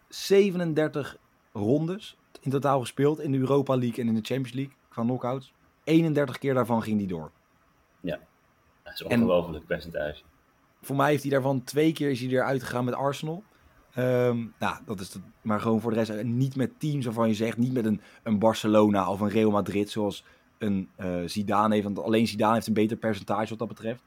37 0.08 1.18
rondes 1.54 2.18
in 2.42 2.52
totaal 2.52 2.80
gespeeld. 2.80 3.20
In 3.20 3.32
de 3.32 3.38
Europa 3.38 3.76
League 3.78 4.04
en 4.04 4.08
in 4.08 4.16
de 4.16 4.22
Champions 4.24 4.54
League. 4.54 4.74
Qua 4.90 5.04
knockouts. 5.04 5.54
31 5.84 6.38
keer 6.38 6.54
daarvan 6.54 6.82
ging 6.82 6.98
die 6.98 7.08
door. 7.08 7.32
Dat 8.84 8.94
is 8.94 9.00
een 9.00 9.10
En- 9.10 9.22
ongelooflijk 9.22 9.66
percentage. 9.66 10.22
Voor 10.82 10.96
mij 10.96 11.10
heeft 11.10 11.22
hij 11.22 11.32
daarvan 11.32 11.64
twee 11.64 11.94
keer 11.94 12.10
is 12.10 12.20
hij 12.20 12.30
eruit 12.30 12.64
gegaan 12.64 12.86
met 12.86 12.94
Arsenal. 12.94 13.44
Ehm, 13.94 14.46
nou, 14.60 14.78
dat 14.86 15.00
is 15.00 15.14
het. 15.14 15.24
Maar 15.42 15.60
gewoon 15.60 15.82
voor 15.82 15.92
de 15.92 15.98
rest 15.98 16.10
eh, 16.10 16.24
niet 16.24 16.56
met 16.56 16.80
teams 16.80 17.06
waarvan 17.06 17.28
je 17.28 17.34
zegt, 17.34 17.58
niet 17.58 17.74
met 17.74 17.86
een, 17.86 18.02
een 18.24 18.40
Barcelona 18.40 19.10
of 19.10 19.20
een 19.20 19.30
Real 19.30 19.52
Madrid 19.52 19.90
zoals 19.90 20.24
een 20.58 20.90
uh, 21.00 21.22
Zidane 21.26 21.74
heeft. 21.74 21.86
Want 21.86 22.00
alleen 22.00 22.28
Zidane 22.28 22.54
heeft 22.54 22.68
een 22.68 22.74
beter 22.74 22.98
percentage 22.98 23.50
wat 23.50 23.60
dat 23.60 23.68
betreft. 23.68 24.04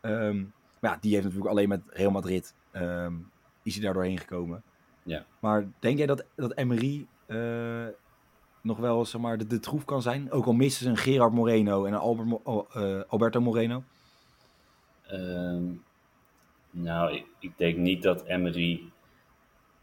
Um, 0.00 0.52
maar 0.80 0.90
ja, 0.90 0.98
die 1.00 1.12
heeft 1.12 1.24
natuurlijk 1.24 1.50
alleen 1.50 1.68
met 1.68 1.80
Real 1.86 2.10
Madrid 2.10 2.54
um, 2.72 3.30
is 3.62 3.74
hij 3.74 3.84
daar 3.84 3.92
doorheen 3.94 4.18
gekomen. 4.18 4.62
Ja. 5.06 5.24
Maar 5.38 5.68
denk 5.78 5.98
jij 5.98 6.06
dat, 6.06 6.24
dat 6.34 6.56
Emery 6.56 7.06
uh, 7.26 7.86
nog 8.60 8.78
wel 8.78 9.04
zeg 9.04 9.20
maar, 9.20 9.38
de, 9.38 9.46
de 9.46 9.58
troef 9.58 9.84
kan 9.84 10.02
zijn? 10.02 10.30
Ook 10.30 10.46
al 10.46 10.52
missen 10.52 10.84
ze 10.84 10.90
een 10.90 10.96
Gerard 10.96 11.32
Moreno 11.32 11.84
en 11.84 11.92
een 11.92 11.98
Albert, 11.98 12.28
uh, 12.76 13.00
Alberto 13.08 13.40
Moreno? 13.40 13.82
Um, 15.12 15.84
nou, 16.70 17.14
ik, 17.14 17.26
ik, 17.38 17.52
denk 17.56 17.76
niet 17.76 18.02
dat 18.02 18.24
Emery 18.24 18.82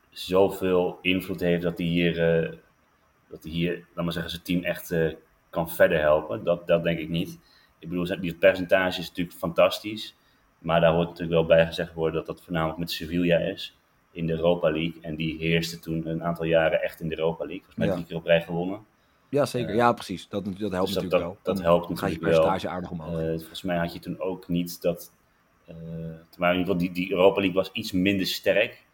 zoveel 0.09 0.99
invloed 1.01 1.39
heeft 1.39 1.63
dat 1.63 1.77
hij 1.77 1.87
hier, 1.87 2.43
uh, 2.43 2.57
dat 3.29 3.43
hij 3.43 3.51
hier 3.51 3.85
laat 3.93 4.03
maar 4.03 4.13
zeggen, 4.13 4.31
zijn 4.31 4.43
team 4.43 4.63
echt 4.63 4.93
kan 5.49 5.69
verder 5.69 5.99
helpen. 5.99 6.43
Dat, 6.43 6.67
dat 6.67 6.83
denk 6.83 6.99
ik 6.99 7.09
niet. 7.09 7.39
Ik 7.79 7.89
bedoel, 7.89 8.19
die 8.19 8.35
percentage 8.35 8.99
is 8.99 9.07
natuurlijk 9.07 9.37
fantastisch. 9.37 10.15
Maar 10.59 10.81
daar 10.81 10.93
hoort 10.93 11.07
natuurlijk 11.07 11.37
wel 11.37 11.45
bij 11.45 11.65
gezegd 11.65 11.93
worden 11.93 12.15
dat 12.15 12.35
dat 12.35 12.43
voornamelijk 12.43 12.79
met 12.79 12.91
Sevilla 12.91 13.37
is. 13.37 13.77
In 14.13 14.25
de 14.25 14.33
Europa 14.33 14.71
League. 14.71 15.01
En 15.01 15.15
die 15.15 15.37
heerste 15.37 15.79
toen 15.79 16.07
een 16.07 16.23
aantal 16.23 16.45
jaren 16.45 16.81
echt 16.81 16.99
in 16.99 17.09
de 17.09 17.17
Europa 17.17 17.45
League. 17.45 17.63
Volgens 17.63 17.77
mij 17.77 17.87
Ja. 17.87 17.93
drie 17.93 18.05
keer 18.05 18.15
op 18.15 18.25
rij 18.25 18.41
gewonnen. 18.41 18.85
Ja, 19.29 19.45
zeker. 19.45 19.69
Uh, 19.69 19.75
ja, 19.75 19.93
precies. 19.93 20.27
Dat, 20.29 20.45
dat 20.45 20.53
helpt 20.53 20.59
dus 20.61 20.69
dat, 20.71 20.79
natuurlijk 20.79 21.11
dat, 21.11 21.21
wel. 21.21 21.37
dat 21.43 21.55
Dan 21.55 21.65
helpt 21.65 21.87
je 21.87 21.93
natuurlijk 21.93 22.21
wel. 22.21 22.29
percentage 22.31 22.69
aardig 22.69 22.91
omhoog. 22.91 23.19
Uh, 23.21 23.27
volgens 23.27 23.61
mij 23.61 23.77
had 23.77 23.93
je 23.93 23.99
toen 23.99 24.19
ook 24.19 24.47
niet 24.47 24.81
dat. 24.81 25.13
Uh, 25.69 25.75
maar 26.37 26.53
in 26.53 26.59
ieder 26.59 26.73
geval, 26.73 26.77
die, 26.77 26.91
die 26.91 27.11
Europa 27.11 27.39
League 27.39 27.55
was 27.55 27.71
iets 27.71 27.91
minder 27.91 28.25
sterk 28.25 28.85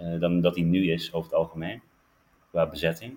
uh, 0.00 0.20
dan 0.20 0.40
dat 0.40 0.54
die 0.54 0.64
nu 0.64 0.90
is 0.92 1.12
over 1.12 1.30
het 1.30 1.38
algemeen. 1.38 1.82
Qua 2.50 2.66
bezetting. 2.66 3.16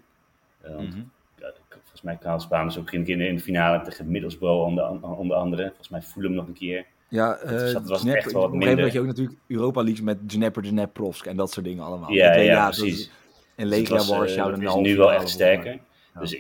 Want, 0.62 0.90
Mhm. 0.90 1.04
ja, 1.40 1.52
volgens 1.70 2.02
mij 2.02 2.16
kwamen 2.18 2.42
Spaanders 2.42 2.78
ook 2.78 2.92
een 2.92 3.04
keer 3.04 3.22
in 3.22 3.36
de 3.36 3.42
finale 3.42 3.82
tegen 3.84 4.12
Middlesbrough 4.12 4.66
onder, 4.66 4.90
onder 5.18 5.38
andere. 5.38 5.66
Volgens 5.68 5.90
mij 5.90 6.02
Fulham 6.02 6.34
nog 6.34 6.48
een 6.48 6.54
keer. 6.54 6.86
Ja, 7.10 7.40
dat, 7.44 7.62
uh, 7.62 7.74
dat 7.74 7.88
was 7.88 8.06
echt 8.06 8.32
wel 8.32 8.42
wat 8.42 8.52
minder. 8.52 8.94
je 8.94 9.00
ook 9.00 9.06
natuurlijk 9.06 9.38
Europa 9.48 9.82
Leagues 9.82 10.02
met 10.02 10.30
Dnepr, 10.30 10.62
Dneprovsk 10.62 11.26
en 11.26 11.38
dat 11.38 11.52
soort 11.52 11.66
dingen 11.66 11.84
allemaal. 11.84 12.12
Ja, 12.12 12.34
ja, 12.36 12.66
dat 12.66 12.78
precies. 12.78 13.12
En 13.56 13.70
Dus 13.70 13.78
Legia 13.78 13.96
eh, 13.96 14.08
Warschau. 14.08 14.50
dat 14.50 14.60
de 14.60 14.66
is 14.66 14.72
halve 14.72 14.88
nu 14.88 14.98
wel 14.98 15.14
echt 15.14 15.30
sterker. 15.30 15.80
Ja. 16.14 16.20
Dus 16.20 16.38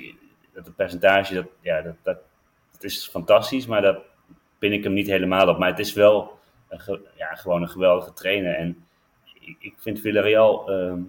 dat 0.53 0.75
percentage, 0.75 1.33
dat, 1.33 1.45
ja, 1.61 1.81
dat, 1.81 1.95
dat, 2.03 2.17
dat 2.71 2.83
is 2.83 3.07
fantastisch, 3.07 3.65
maar 3.65 3.81
daar 3.81 3.99
pin 4.59 4.73
ik 4.73 4.83
hem 4.83 4.93
niet 4.93 5.07
helemaal 5.07 5.47
op. 5.47 5.57
Maar 5.57 5.69
het 5.69 5.79
is 5.79 5.93
wel 5.93 6.39
een 6.69 6.99
ja, 7.15 7.35
gewoon 7.35 7.61
een 7.61 7.69
geweldige 7.69 8.13
trainer. 8.13 8.55
En 8.55 8.85
ik, 9.39 9.55
ik 9.59 9.73
vind 9.77 9.99
Villarreal 9.99 10.71
ehm, 10.71 10.99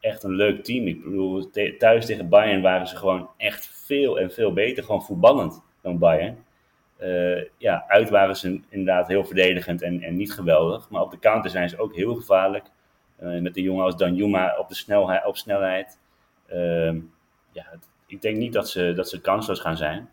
echt 0.00 0.22
een 0.22 0.34
leuk 0.34 0.64
team. 0.64 0.86
Ik 0.86 1.04
bedoel, 1.04 1.50
thuis 1.78 2.06
tegen 2.06 2.28
Bayern 2.28 2.62
waren 2.62 2.86
ze 2.86 2.96
gewoon 2.96 3.28
echt 3.36 3.66
veel 3.66 4.18
en 4.18 4.30
veel 4.30 4.52
beter. 4.52 4.84
Gewoon 4.84 5.04
voetballend 5.04 5.62
dan 5.82 5.98
Bayern. 5.98 6.44
Eh, 6.96 7.44
ja, 7.58 7.84
uit 7.88 8.10
waren 8.10 8.36
ze 8.36 8.60
inderdaad 8.68 9.08
heel 9.08 9.24
verdedigend 9.24 9.82
en, 9.82 10.02
en 10.02 10.16
niet 10.16 10.32
geweldig. 10.32 10.88
Maar 10.88 11.02
op 11.02 11.10
de 11.10 11.18
counter 11.18 11.50
zijn 11.50 11.68
ze 11.68 11.78
ook 11.78 11.94
heel 11.94 12.14
gevaarlijk. 12.14 12.64
Eh, 13.16 13.40
met 13.40 13.56
een 13.56 13.62
jongen 13.62 13.84
als 13.84 13.96
Danjuma 13.96 14.56
op, 14.58 14.68
de 14.68 14.74
snelheid, 14.74 15.26
op 15.26 15.36
snelheid. 15.36 15.98
Ehm, 16.46 17.00
ja, 17.52 17.66
ik 18.06 18.22
denk 18.22 18.36
niet 18.36 18.52
dat 18.52 18.68
ze, 18.68 18.92
dat 18.92 19.08
ze 19.08 19.20
kansloos 19.20 19.60
gaan 19.60 19.76
zijn. 19.76 20.10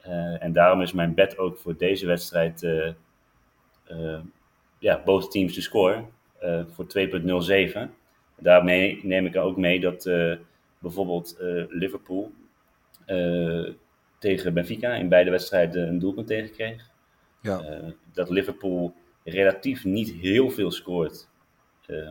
Eh, 0.00 0.42
en 0.42 0.52
daarom 0.52 0.82
is 0.82 0.92
mijn 0.92 1.14
bet 1.14 1.38
ook 1.38 1.58
voor 1.58 1.76
deze 1.76 2.06
wedstrijd 2.06 2.66
ja, 4.78 5.02
both 5.04 5.30
teams 5.30 5.54
to 5.54 5.60
score 5.60 6.04
eh, 6.38 6.60
voor 6.70 6.86
2.07. 6.86 7.90
Daarmee 8.38 9.00
neem 9.02 9.26
ik 9.26 9.36
ook 9.36 9.56
mee 9.56 9.80
dat 9.80 10.10
bijvoorbeeld 10.78 11.36
Liverpool 11.68 12.32
tegen 14.18 14.54
Benfica 14.54 14.94
in 14.94 15.08
beide 15.08 15.30
wedstrijden 15.30 15.88
een 15.88 15.98
doelpunt 15.98 16.26
tegenkreeg. 16.26 16.90
Ja. 17.42 17.60
Eh, 17.60 17.88
dat 18.12 18.30
Liverpool 18.30 18.94
relatief 19.24 19.84
niet 19.84 20.12
heel 20.12 20.50
veel 20.50 20.70
scoort 20.70 21.28
eh, 21.86 22.10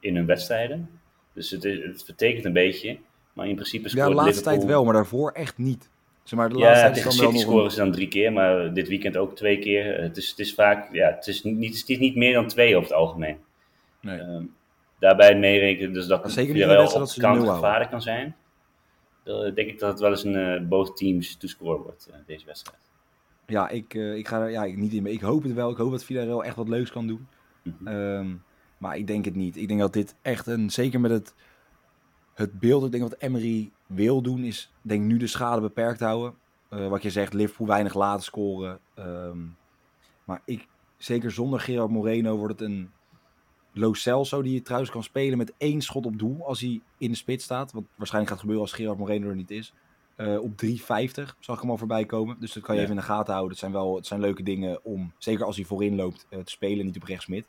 in 0.00 0.16
hun 0.16 0.26
wedstrijden. 0.26 0.90
Dus 1.32 1.50
het, 1.50 1.64
is, 1.64 1.82
het 1.84 2.04
vertekent 2.04 2.44
een 2.44 2.52
beetje. 2.52 2.98
Maar 3.32 3.46
in 3.48 3.54
principe 3.54 3.88
scoort 3.88 4.04
Ja, 4.04 4.10
de 4.10 4.14
laatste 4.14 4.34
Liverpool... 4.34 4.58
tijd 4.58 4.70
wel, 4.72 4.84
maar 4.84 4.94
daarvoor 4.94 5.30
echt 5.32 5.58
niet. 5.58 5.90
Zeg 6.22 6.38
maar, 6.38 6.48
de 6.48 6.54
laatste 6.58 6.86
Ja, 6.86 6.92
tegen 6.92 7.18
wel 7.20 7.30
City 7.30 7.42
scoren 7.42 7.64
een- 7.64 7.70
ze 7.70 7.78
dan 7.78 7.92
drie 7.92 8.08
keer, 8.08 8.32
maar 8.32 8.74
dit 8.74 8.88
weekend 8.88 9.16
ook 9.16 9.36
twee 9.36 9.58
keer. 9.58 10.00
Het 10.00 10.16
is, 10.16 10.28
het 10.30 10.38
is 10.38 10.54
vaak, 10.54 10.92
ja, 10.92 11.10
het 11.14 11.26
is 11.26 11.42
niet, 11.42 11.78
het 11.78 11.88
is 11.88 11.98
niet 11.98 12.16
meer 12.16 12.32
dan 12.32 12.46
twee 12.48 12.76
over 12.76 12.88
het 12.88 12.98
algemeen. 12.98 13.38
Nee. 14.00 14.18
Ehm, 14.20 14.42
daarbij 14.98 15.38
meerekenen 15.38 15.92
dus 15.92 16.06
dat 16.06 16.32
Villarreal 16.32 16.84
op 16.86 16.92
dat 16.92 16.92
de 16.92 16.98
nul 16.98 17.06
counter 17.06 17.30
houden. 17.30 17.54
gevaarlijk 17.54 17.90
kan 17.90 18.02
zijn. 18.02 18.36
Dan 19.24 19.54
denk 19.54 19.68
ik 19.68 19.78
dat 19.78 19.90
het 19.90 20.00
wel 20.00 20.10
eens 20.10 20.24
een 20.24 20.62
uh, 20.62 20.68
both 20.68 20.96
teams 20.96 21.36
to 21.36 21.48
score 21.48 21.82
wordt, 21.82 22.08
uh, 22.10 22.16
deze 22.26 22.46
wedstrijd. 22.46 22.82
Ja, 23.46 23.68
ik, 23.68 23.94
ik 23.94 24.28
ga 24.28 24.40
er 24.40 24.50
ja, 24.50 24.64
niet 24.64 24.92
in 24.92 25.02
mee. 25.02 25.12
Ik 25.12 25.20
hoop 25.20 25.42
het 25.42 25.52
wel. 25.52 25.70
Ik 25.70 25.76
hoop 25.76 25.90
dat 25.90 26.04
Villarreal 26.04 26.44
echt 26.44 26.56
wat 26.56 26.68
leuks 26.68 26.90
kan 26.90 27.06
doen. 27.06 27.26
Mm 27.62 27.76
-hmm. 27.78 27.88
um, 27.88 28.42
maar 28.78 28.96
ik 28.96 29.06
denk 29.06 29.24
het 29.24 29.34
niet. 29.34 29.56
Ik 29.56 29.68
denk 29.68 29.80
dat 29.80 29.92
dit 29.92 30.14
echt 30.22 30.46
een, 30.46 30.70
zeker 30.70 31.00
met 31.00 31.10
het, 31.10 31.34
het 32.34 32.58
beeld, 32.58 32.84
ik 32.84 32.90
denk 32.90 33.02
wat 33.02 33.18
Emery 33.18 33.70
wil 33.86 34.22
doen, 34.22 34.44
is 34.44 34.72
denk 34.82 35.04
nu 35.04 35.16
de 35.16 35.26
schade 35.26 35.60
beperkt 35.60 36.00
houden. 36.00 36.34
Uh, 36.70 36.88
wat 36.88 37.02
je 37.02 37.10
zegt, 37.10 37.32
Liverpool 37.32 37.66
weinig 37.66 37.94
laten 37.94 38.24
scoren. 38.24 38.78
Um, 38.98 39.56
maar 40.24 40.42
ik, 40.44 40.66
zeker 40.96 41.30
zonder 41.30 41.60
Gerard 41.60 41.90
Moreno 41.90 42.36
wordt 42.36 42.60
het 42.60 42.68
een 42.70 42.90
Lo 43.78 43.92
Celso 43.92 44.42
die 44.42 44.54
je 44.54 44.62
trouwens 44.62 44.90
kan 44.90 45.02
spelen 45.02 45.38
met 45.38 45.52
één 45.56 45.80
schot 45.80 46.06
op 46.06 46.18
doel 46.18 46.46
als 46.46 46.60
hij 46.60 46.80
in 46.98 47.10
de 47.10 47.16
spits 47.16 47.44
staat. 47.44 47.72
Wat 47.72 47.84
waarschijnlijk 47.94 48.32
gaat 48.32 48.40
gebeuren 48.40 48.64
als 48.66 48.74
Gerard 48.74 48.98
Moreno 48.98 49.28
er 49.28 49.34
niet 49.34 49.50
is. 49.50 49.72
Uh, 50.16 50.40
op 50.40 50.50
3,50 50.64 50.76
zag 51.38 51.54
ik 51.54 51.60
hem 51.60 51.70
al 51.70 51.76
voorbij 51.76 52.04
komen. 52.04 52.36
Dus 52.40 52.52
dat 52.52 52.62
kan 52.62 52.74
je 52.74 52.80
Ja. 52.80 52.86
even 52.86 52.98
in 52.98 53.06
de 53.06 53.12
gaten 53.12 53.32
houden. 53.32 53.50
Het 53.50 53.58
zijn 53.58 53.72
wel 53.72 53.96
het 53.96 54.06
zijn 54.06 54.20
leuke 54.20 54.42
dingen 54.42 54.84
om, 54.84 55.12
zeker 55.18 55.44
als 55.44 55.56
hij 55.56 55.64
voorin 55.64 55.94
loopt, 55.94 56.26
uh, 56.30 56.38
te 56.40 56.50
spelen. 56.50 56.84
Niet 56.86 56.96
op 56.96 57.02
rechtsmid. 57.02 57.46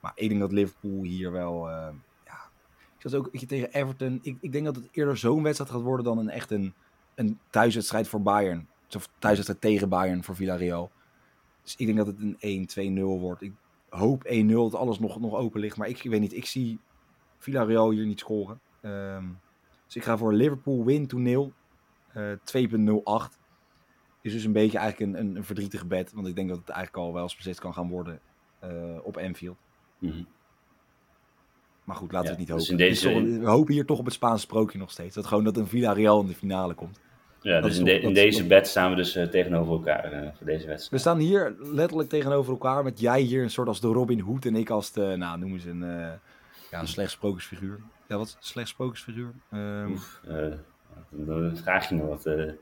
Maar 0.00 0.12
ik 0.14 0.28
denk 0.28 0.40
dat 0.40 0.52
Liverpool 0.52 1.02
hier 1.02 1.32
wel... 1.32 1.68
Uh, 1.68 1.88
ja, 2.24 2.40
ik 2.96 3.10
zat 3.10 3.14
ook 3.14 3.28
je, 3.32 3.46
tegen 3.46 3.72
Everton. 3.72 4.18
Ik, 4.22 4.36
ik 4.40 4.52
denk 4.52 4.64
dat 4.64 4.76
het 4.76 4.88
eerder 4.92 5.16
zo'n 5.16 5.42
wedstrijd 5.42 5.70
gaat 5.70 5.82
worden 5.82 6.04
dan 6.04 6.18
een 6.18 6.30
echt 6.30 6.50
een, 6.50 6.74
een 7.14 7.38
thuiswedstrijd 7.50 8.08
voor 8.08 8.22
Bayern. 8.22 8.68
Of 8.96 9.08
thuiswedstrijd 9.18 9.60
tegen 9.60 9.88
Bayern 9.88 10.24
voor 10.24 10.36
Villarreal. 10.36 10.90
Dus 11.62 11.74
ik 11.76 11.86
denk 11.86 11.98
dat 11.98 12.06
het 12.06 12.16
een 12.40 12.98
1-2-0 12.98 13.02
wordt. 13.02 13.42
Ik 13.42 13.52
hoop 13.90 14.24
1-0 14.26 14.46
dat 14.46 14.74
alles 14.74 14.98
nog, 14.98 15.20
nog 15.20 15.34
open 15.34 15.60
ligt. 15.60 15.76
Maar 15.76 15.88
ik, 15.88 16.04
ik 16.04 16.10
weet 16.10 16.20
niet, 16.20 16.36
ik 16.36 16.46
zie 16.46 16.78
Villarreal 17.38 17.90
hier 17.90 18.06
niet 18.06 18.20
scoren. 18.20 18.60
Um, 18.82 19.38
dus 19.86 19.96
ik 19.96 20.04
ga 20.04 20.16
voor 20.16 20.32
Liverpool 20.32 20.84
win 20.84 21.06
to 21.06 21.18
0. 21.18 21.52
Uh, 22.16 22.32
2.08. 22.32 23.38
Is 24.22 24.32
dus 24.32 24.44
een 24.44 24.52
beetje 24.52 24.78
eigenlijk 24.78 25.12
een, 25.12 25.20
een, 25.20 25.36
een, 25.36 25.44
verdrietige 25.44 25.86
bed. 25.86 26.12
Want 26.12 26.26
ik 26.26 26.34
denk 26.34 26.48
dat 26.48 26.58
het 26.58 26.68
eigenlijk 26.68 27.06
al 27.06 27.12
wel 27.12 27.22
eens 27.22 27.36
beslist 27.36 27.60
kan 27.60 27.74
gaan 27.74 27.88
worden 27.88 28.20
uh, 28.64 28.98
op 29.02 29.16
Anfield. 29.16 29.58
Mm 29.98 30.10
-hmm. 30.10 30.26
Maar 31.84 31.96
goed, 31.96 32.12
laten 32.12 32.30
ja, 32.30 32.36
we 32.36 32.40
het 32.42 32.48
niet 32.48 32.58
dus 32.58 32.68
hopen. 32.68 32.84
in 32.84 32.90
deze... 32.90 33.12
toch, 33.12 33.40
we 33.40 33.50
hopen 33.50 33.74
hier 33.74 33.86
toch 33.86 33.98
op 33.98 34.04
het 34.04 34.14
Spaanse 34.14 34.40
sprookje 34.40 34.78
nog 34.78 34.90
steeds. 34.90 35.14
Dat 35.14 35.26
gewoon 35.26 35.44
dat 35.44 35.56
een 35.56 35.66
Villarreal 35.66 36.20
in 36.20 36.26
de 36.26 36.34
finale 36.34 36.74
komt. 36.74 37.00
Ja, 37.42 37.60
dus 37.60 37.78
in, 37.78 37.84
de, 37.84 38.12
deze 38.12 38.46
bed 38.46 38.68
staan 38.68 38.90
we 38.90 38.96
dus 38.96 39.16
eh, 39.16 39.26
tegenover 39.26 39.72
elkaar 39.72 40.12
eh, 40.12 40.28
voor 40.36 40.46
deze 40.46 40.66
wedstrijd. 40.66 40.90
We 40.90 40.98
staan 40.98 41.18
hier 41.18 41.54
letterlijk 41.58 42.08
tegenover 42.08 42.52
elkaar. 42.52 42.84
Met 42.84 43.00
jij 43.00 43.20
hier 43.20 43.42
een 43.42 43.50
soort 43.50 43.68
als 43.68 43.80
de 43.80 43.88
Robin 43.88 44.20
Hood. 44.20 44.44
En 44.44 44.56
ik 44.56 44.70
als 44.70 44.92
de, 44.92 45.14
nou 45.16 45.38
noemen 45.38 45.60
ze 45.60 45.70
een, 45.70 45.82
eh, 45.82 46.12
ja, 46.70 46.80
een 46.80 46.88
slecht 46.88 47.10
sprookjesfiguur. 47.10 47.80
Ja, 48.08 48.16
wat 48.16 48.26
is 48.26 48.32
een 48.32 48.38
slecht 48.40 48.68
sprookjesfiguur? 48.68 49.32
Ehm, 49.50 49.90
Oef, 49.90 50.20
dan 51.10 51.56
vraag 51.56 51.88
je 51.88 51.94
me 51.94 52.06
wat. 52.06 52.24
het 52.24 52.58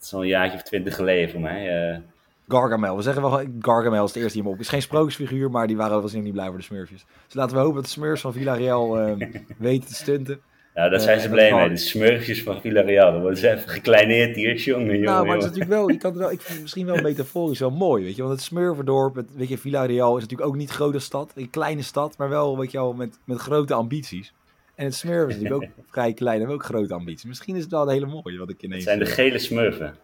is 0.00 0.14
al 0.14 0.22
een 0.22 0.28
jaartje 0.28 0.56
of 0.56 0.62
twintig 0.62 0.94
geleden 0.94 1.30
voor 1.30 1.40
mij. 1.40 2.02
Gargamel. 2.48 2.96
We 2.96 3.02
zeggen 3.02 3.22
wel 3.22 3.44
Gargamel 3.60 4.04
is 4.04 4.12
de 4.12 4.20
eerste 4.20 4.38
die 4.38 4.42
hem 4.42 4.52
op. 4.52 4.60
is 4.60 4.68
geen 4.68 4.82
sprookjesfiguur, 4.82 5.50
maar 5.50 5.66
die 5.66 5.76
waren 5.76 6.00
waarschijnlijk 6.00 6.24
niet 6.24 6.42
blij 6.42 6.48
voor 6.48 6.58
de 6.58 6.64
Smurfjes. 6.64 7.06
Dus 7.24 7.34
laten 7.34 7.56
we 7.56 7.62
hopen 7.62 7.74
dat 7.74 7.84
de 7.84 7.90
Smurfs 7.90 8.20
van 8.20 8.32
Villarreal 8.32 8.98
eh, 8.98 9.28
weten 9.58 9.88
te 9.88 9.94
stunten. 9.94 10.40
Nou, 10.76 10.90
daar 10.90 11.00
zijn 11.00 11.20
ze 11.20 11.28
blij 11.28 11.50
dat 11.50 11.58
mee. 11.58 11.68
De 11.68 11.76
smurfjes 11.76 12.42
van 12.42 12.60
Villarreal. 12.60 13.12
Dan 13.12 13.20
worden 13.20 13.38
ze 13.38 13.50
even 13.50 13.68
gekleineerd 13.68 14.36
hier. 14.36 14.54
Jongen, 14.54 14.86
jongen, 14.86 15.02
nou, 15.02 15.26
maar 15.26 15.34
het 15.34 15.44
is 15.44 15.50
natuurlijk 15.50 15.74
wel, 15.74 15.90
je 15.90 15.96
kan 15.96 16.10
het 16.10 16.20
wel, 16.20 16.30
ik 16.30 16.40
vind 16.40 16.52
het 16.52 16.62
misschien 16.62 16.86
wel 16.86 17.02
metaforisch 17.10 17.58
wel 17.58 17.70
mooi, 17.70 18.04
weet 18.04 18.16
je. 18.16 18.22
Want 18.22 18.34
het 18.34 18.44
Smurfendorp, 18.44 19.14
het, 19.14 19.34
weet 19.34 19.48
je, 19.48 19.58
Villarreal 19.58 20.16
is 20.16 20.22
natuurlijk 20.22 20.48
ook 20.48 20.56
niet 20.56 20.68
een 20.68 20.74
grote 20.74 20.98
stad, 20.98 21.32
een 21.34 21.50
kleine 21.50 21.82
stad, 21.82 22.16
maar 22.18 22.28
wel, 22.28 22.58
weet 22.58 22.70
je 22.70 22.78
wel, 22.78 22.92
met, 22.92 23.18
met 23.24 23.38
grote 23.38 23.74
ambities. 23.74 24.32
En 24.74 24.84
het 24.84 24.94
Smurf 24.94 25.28
is 25.28 25.34
natuurlijk 25.34 25.62
ook 25.62 25.84
vrij 25.90 26.12
klein 26.12 26.40
en 26.40 26.48
ook 26.48 26.64
grote 26.64 26.94
ambities. 26.94 27.24
Misschien 27.24 27.56
is 27.56 27.62
het 27.62 27.70
wel 27.70 27.82
een 27.82 27.88
hele 27.88 28.06
mooie 28.06 28.38
wat 28.38 28.48
ik 28.48 28.54
Het 28.54 28.64
ineens... 28.64 28.84
zijn 28.84 28.98
de 28.98 29.04
eh, 29.04 29.12
gele 29.12 29.38
smurfen. 29.38 29.96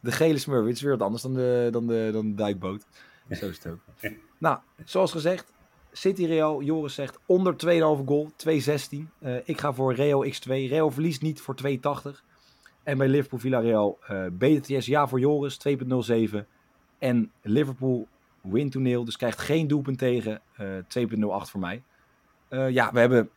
De 0.00 0.12
gele 0.12 0.38
smurf, 0.38 0.66
het 0.66 0.76
is 0.76 0.82
weer 0.82 0.96
wat 0.96 1.02
anders 1.02 1.22
dan 1.22 1.34
de, 1.34 1.68
dan 1.70 1.86
de, 1.86 2.10
dan 2.12 2.28
de 2.28 2.34
duikboot. 2.34 2.84
Zo 3.30 3.48
is 3.48 3.56
het 3.62 3.66
ook. 3.66 3.80
nou, 4.38 4.58
zoals 4.84 5.12
gezegd, 5.12 5.52
City 5.92 6.24
Real, 6.24 6.62
Joris 6.62 6.94
zegt 6.94 7.18
onder 7.26 7.52
2,5 7.52 8.04
goal, 8.06 8.30
2,16. 8.36 8.98
Eh 9.18 9.34
ik 9.44 9.60
ga 9.60 9.72
voor 9.72 9.94
Real 9.94 10.26
X2. 10.26 10.48
Real 10.48 10.90
verliest 10.90 11.22
niet 11.22 11.40
voor 11.40 11.54
2,80. 11.54 11.70
En 12.82 12.98
bij 12.98 13.08
Liverpool 13.08 13.38
Villarreal, 13.38 13.98
eh 14.06 14.24
BTS 14.32 14.86
ja 14.86 15.08
voor 15.08 15.20
Joris, 15.20 15.58
2,07. 15.68 16.46
En 16.98 17.32
Liverpool 17.42 18.08
win 18.40 18.70
to 18.70 18.80
nil, 18.80 19.04
dus 19.04 19.16
krijgt 19.16 19.38
geen 19.38 19.66
doelpunt 19.66 19.98
tegen, 19.98 20.40
eh 20.56 20.66
2,08 20.66 21.50
voor 21.50 21.60
mij. 21.60 21.82
Ja, 22.70 22.92
we 22.92 23.00
hebben 23.00 23.30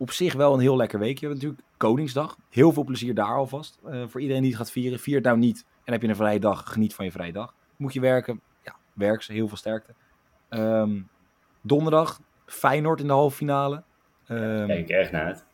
op 0.00 0.10
zich 0.10 0.34
wel 0.34 0.54
een 0.54 0.60
heel 0.60 0.76
lekker 0.76 0.98
weekje. 0.98 1.26
We 1.26 1.32
hebben 1.32 1.48
natuurlijk 1.48 1.70
Koningsdag. 1.80 2.36
Heel 2.50 2.72
veel 2.72 2.84
plezier 2.84 3.14
daar 3.14 3.34
alvast. 3.34 3.78
Uh, 3.86 4.02
voor 4.08 4.20
iedereen 4.20 4.42
die 4.42 4.50
het 4.50 4.60
gaat 4.60 4.70
vieren. 4.70 4.98
Vier 4.98 5.14
het 5.14 5.24
nou 5.24 5.38
niet 5.38 5.64
en 5.84 5.92
heb 5.92 6.02
je 6.02 6.08
een 6.08 6.16
vrije 6.16 6.40
dag. 6.40 6.72
Geniet 6.72 6.94
van 6.94 7.04
je 7.04 7.10
vrije 7.10 7.32
dag. 7.32 7.54
Moet 7.76 7.92
je 7.92 8.00
werken? 8.00 8.40
Ja, 8.64 8.76
werk 8.92 9.22
ze. 9.22 9.32
Heel 9.32 9.48
veel 9.48 9.56
sterkte. 9.56 9.94
Um, 10.50 11.08
donderdag 11.60 12.20
Feyenoord 12.46 13.00
in 13.00 13.06
de 13.06 13.12
halve 13.12 13.36
finale. 13.36 13.82
Um, 14.28 14.66
Kijk 14.66 14.78
ik 14.78 14.88
erg 14.88 15.10
naar 15.10 15.24
uit. 15.24 15.44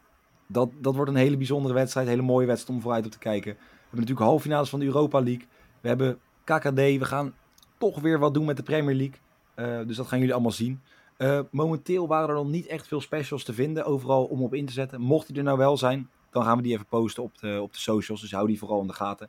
Dat, 0.47 0.71
dat 0.79 0.95
wordt 0.95 1.11
een 1.11 1.17
hele 1.17 1.37
bijzondere 1.37 1.75
wedstrijd. 1.75 2.07
Een 2.07 2.13
hele 2.13 2.27
mooie 2.27 2.47
wedstrijd 2.47 2.77
om 2.77 2.83
vooruit 2.83 3.05
op 3.07 3.11
te 3.11 3.19
kijken. 3.19 3.53
We 3.53 3.59
hebben 3.59 4.01
natuurlijk 4.01 4.27
halve 4.27 4.43
finales 4.43 4.69
van 4.69 4.79
de 4.79 4.87
Europa 4.87 5.21
League. 5.21 5.47
We 5.81 5.89
hebben 5.89 6.19
KKD. 6.45 6.75
We 6.75 7.05
gaan 7.05 7.35
toch 7.79 8.01
weer 8.01 8.19
wat 8.19 8.35
doen 8.35 8.45
met 8.45 8.57
de 8.57 8.63
Premier 8.63 8.95
League. 8.95 9.19
Uh, 9.57 9.87
dus 9.87 9.97
dat 9.97 10.07
gaan 10.07 10.19
jullie 10.19 10.35
allemaal 10.35 10.53
zien. 10.53 10.81
Uh, 11.19 11.41
momenteel 11.51 12.09
waren 12.09 12.29
er 12.29 12.35
nog 12.35 12.49
niet 12.49 12.67
echt 12.67 12.87
veel 12.87 13.01
specials 13.01 13.45
te 13.45 13.53
vinden. 13.53 13.85
Overal 13.85 14.25
om 14.25 14.43
op 14.43 14.55
in 14.55 14.67
te 14.67 14.73
zetten. 14.73 15.01
Mocht 15.01 15.27
die 15.27 15.37
er 15.37 15.43
nou 15.43 15.59
wel 15.59 15.77
zijn, 15.77 16.11
dan 16.31 16.45
gaan 16.45 16.57
we 16.57 16.63
die 16.63 16.73
even 16.73 16.87
posten 16.87 17.23
op 17.23 17.39
de, 17.39 17.59
op 17.63 17.73
de 17.73 17.79
socials. 17.79 18.21
Dus 18.21 18.33
hou 18.33 18.47
die 18.47 18.59
vooral 18.59 18.81
in 18.81 18.87
de 18.87 18.93
gaten. 18.93 19.29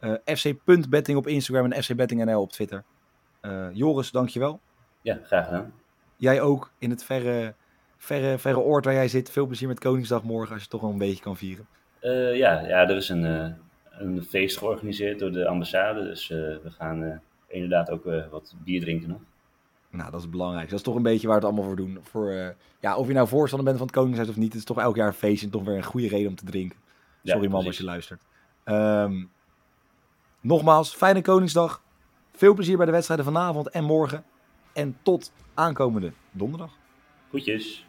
Uh, 0.00 0.14
fc.betting 0.24 1.18
op 1.18 1.26
Instagram 1.26 1.72
en 1.72 1.82
fcbettingnl 1.82 2.40
op 2.40 2.52
Twitter. 2.52 2.84
Joris, 3.72 4.10
dankjewel. 4.10 4.60
Ja, 5.02 5.20
graag 5.24 5.44
gedaan. 5.44 5.72
Jij 6.24 6.40
ook 6.40 6.70
in 6.78 6.90
het 6.90 7.04
verre, 7.04 7.54
verre, 7.96 8.38
verre 8.38 8.58
oord 8.58 8.84
waar 8.84 8.94
jij 8.94 9.08
zit. 9.08 9.30
Veel 9.30 9.46
plezier 9.46 9.68
met 9.68 9.80
Koningsdag 9.80 10.22
morgen 10.22 10.52
als 10.54 10.62
je 10.62 10.68
toch 10.68 10.80
wel 10.80 10.90
een 10.90 10.98
beetje 10.98 11.22
kan 11.22 11.36
vieren. 11.36 11.66
Uh, 12.02 12.36
ja, 12.36 12.60
ja, 12.60 12.88
er 12.88 12.96
is 12.96 13.08
een, 13.08 13.56
een 13.90 14.22
feest 14.22 14.58
georganiseerd 14.58 15.18
door 15.18 15.32
de 15.32 15.48
ambassade. 15.48 16.02
Dus 16.02 16.28
we 16.28 16.70
gaan 16.70 17.20
inderdaad 17.46 17.90
ook 17.90 18.04
wat 18.30 18.54
bier 18.64 18.80
drinken 18.80 19.08
nog. 19.08 19.20
Nou, 19.90 20.10
dat 20.10 20.20
is 20.20 20.30
belangrijk. 20.30 20.68
Dat 20.68 20.78
is 20.78 20.84
toch 20.84 20.94
een 20.94 21.02
beetje 21.02 21.26
waar 21.26 21.36
het 21.36 21.44
allemaal 21.44 21.64
voor 21.64 21.76
doen. 21.76 21.98
Voor, 22.02 22.54
ja, 22.80 22.96
of 22.96 23.06
je 23.06 23.12
nou 23.12 23.28
voorstander 23.28 23.66
bent 23.66 23.78
van 23.78 23.86
het 23.86 23.96
Koningshuis 23.96 24.28
of 24.28 24.36
niet, 24.36 24.52
het 24.52 24.58
is 24.58 24.64
toch 24.64 24.78
elk 24.78 24.96
jaar 24.96 25.06
een 25.06 25.12
feest 25.12 25.42
en 25.42 25.50
toch 25.50 25.64
weer 25.64 25.76
een 25.76 25.84
goede 25.84 26.08
reden 26.08 26.28
om 26.28 26.34
te 26.34 26.44
drinken. 26.44 26.78
Sorry 27.24 27.42
ja, 27.42 27.48
man 27.50 27.66
als 27.66 27.76
je 27.76 27.84
luistert. 27.84 28.22
Um, 28.64 29.30
nogmaals, 30.40 30.94
fijne 30.94 31.22
Koningsdag. 31.22 31.82
Veel 32.32 32.54
plezier 32.54 32.76
bij 32.76 32.86
de 32.86 32.92
wedstrijden 32.92 33.26
vanavond 33.26 33.68
en 33.68 33.84
morgen. 33.84 34.24
En 34.74 34.96
tot 35.02 35.32
aankomende 35.54 36.12
donderdag. 36.30 36.72
Goedjes. 37.30 37.86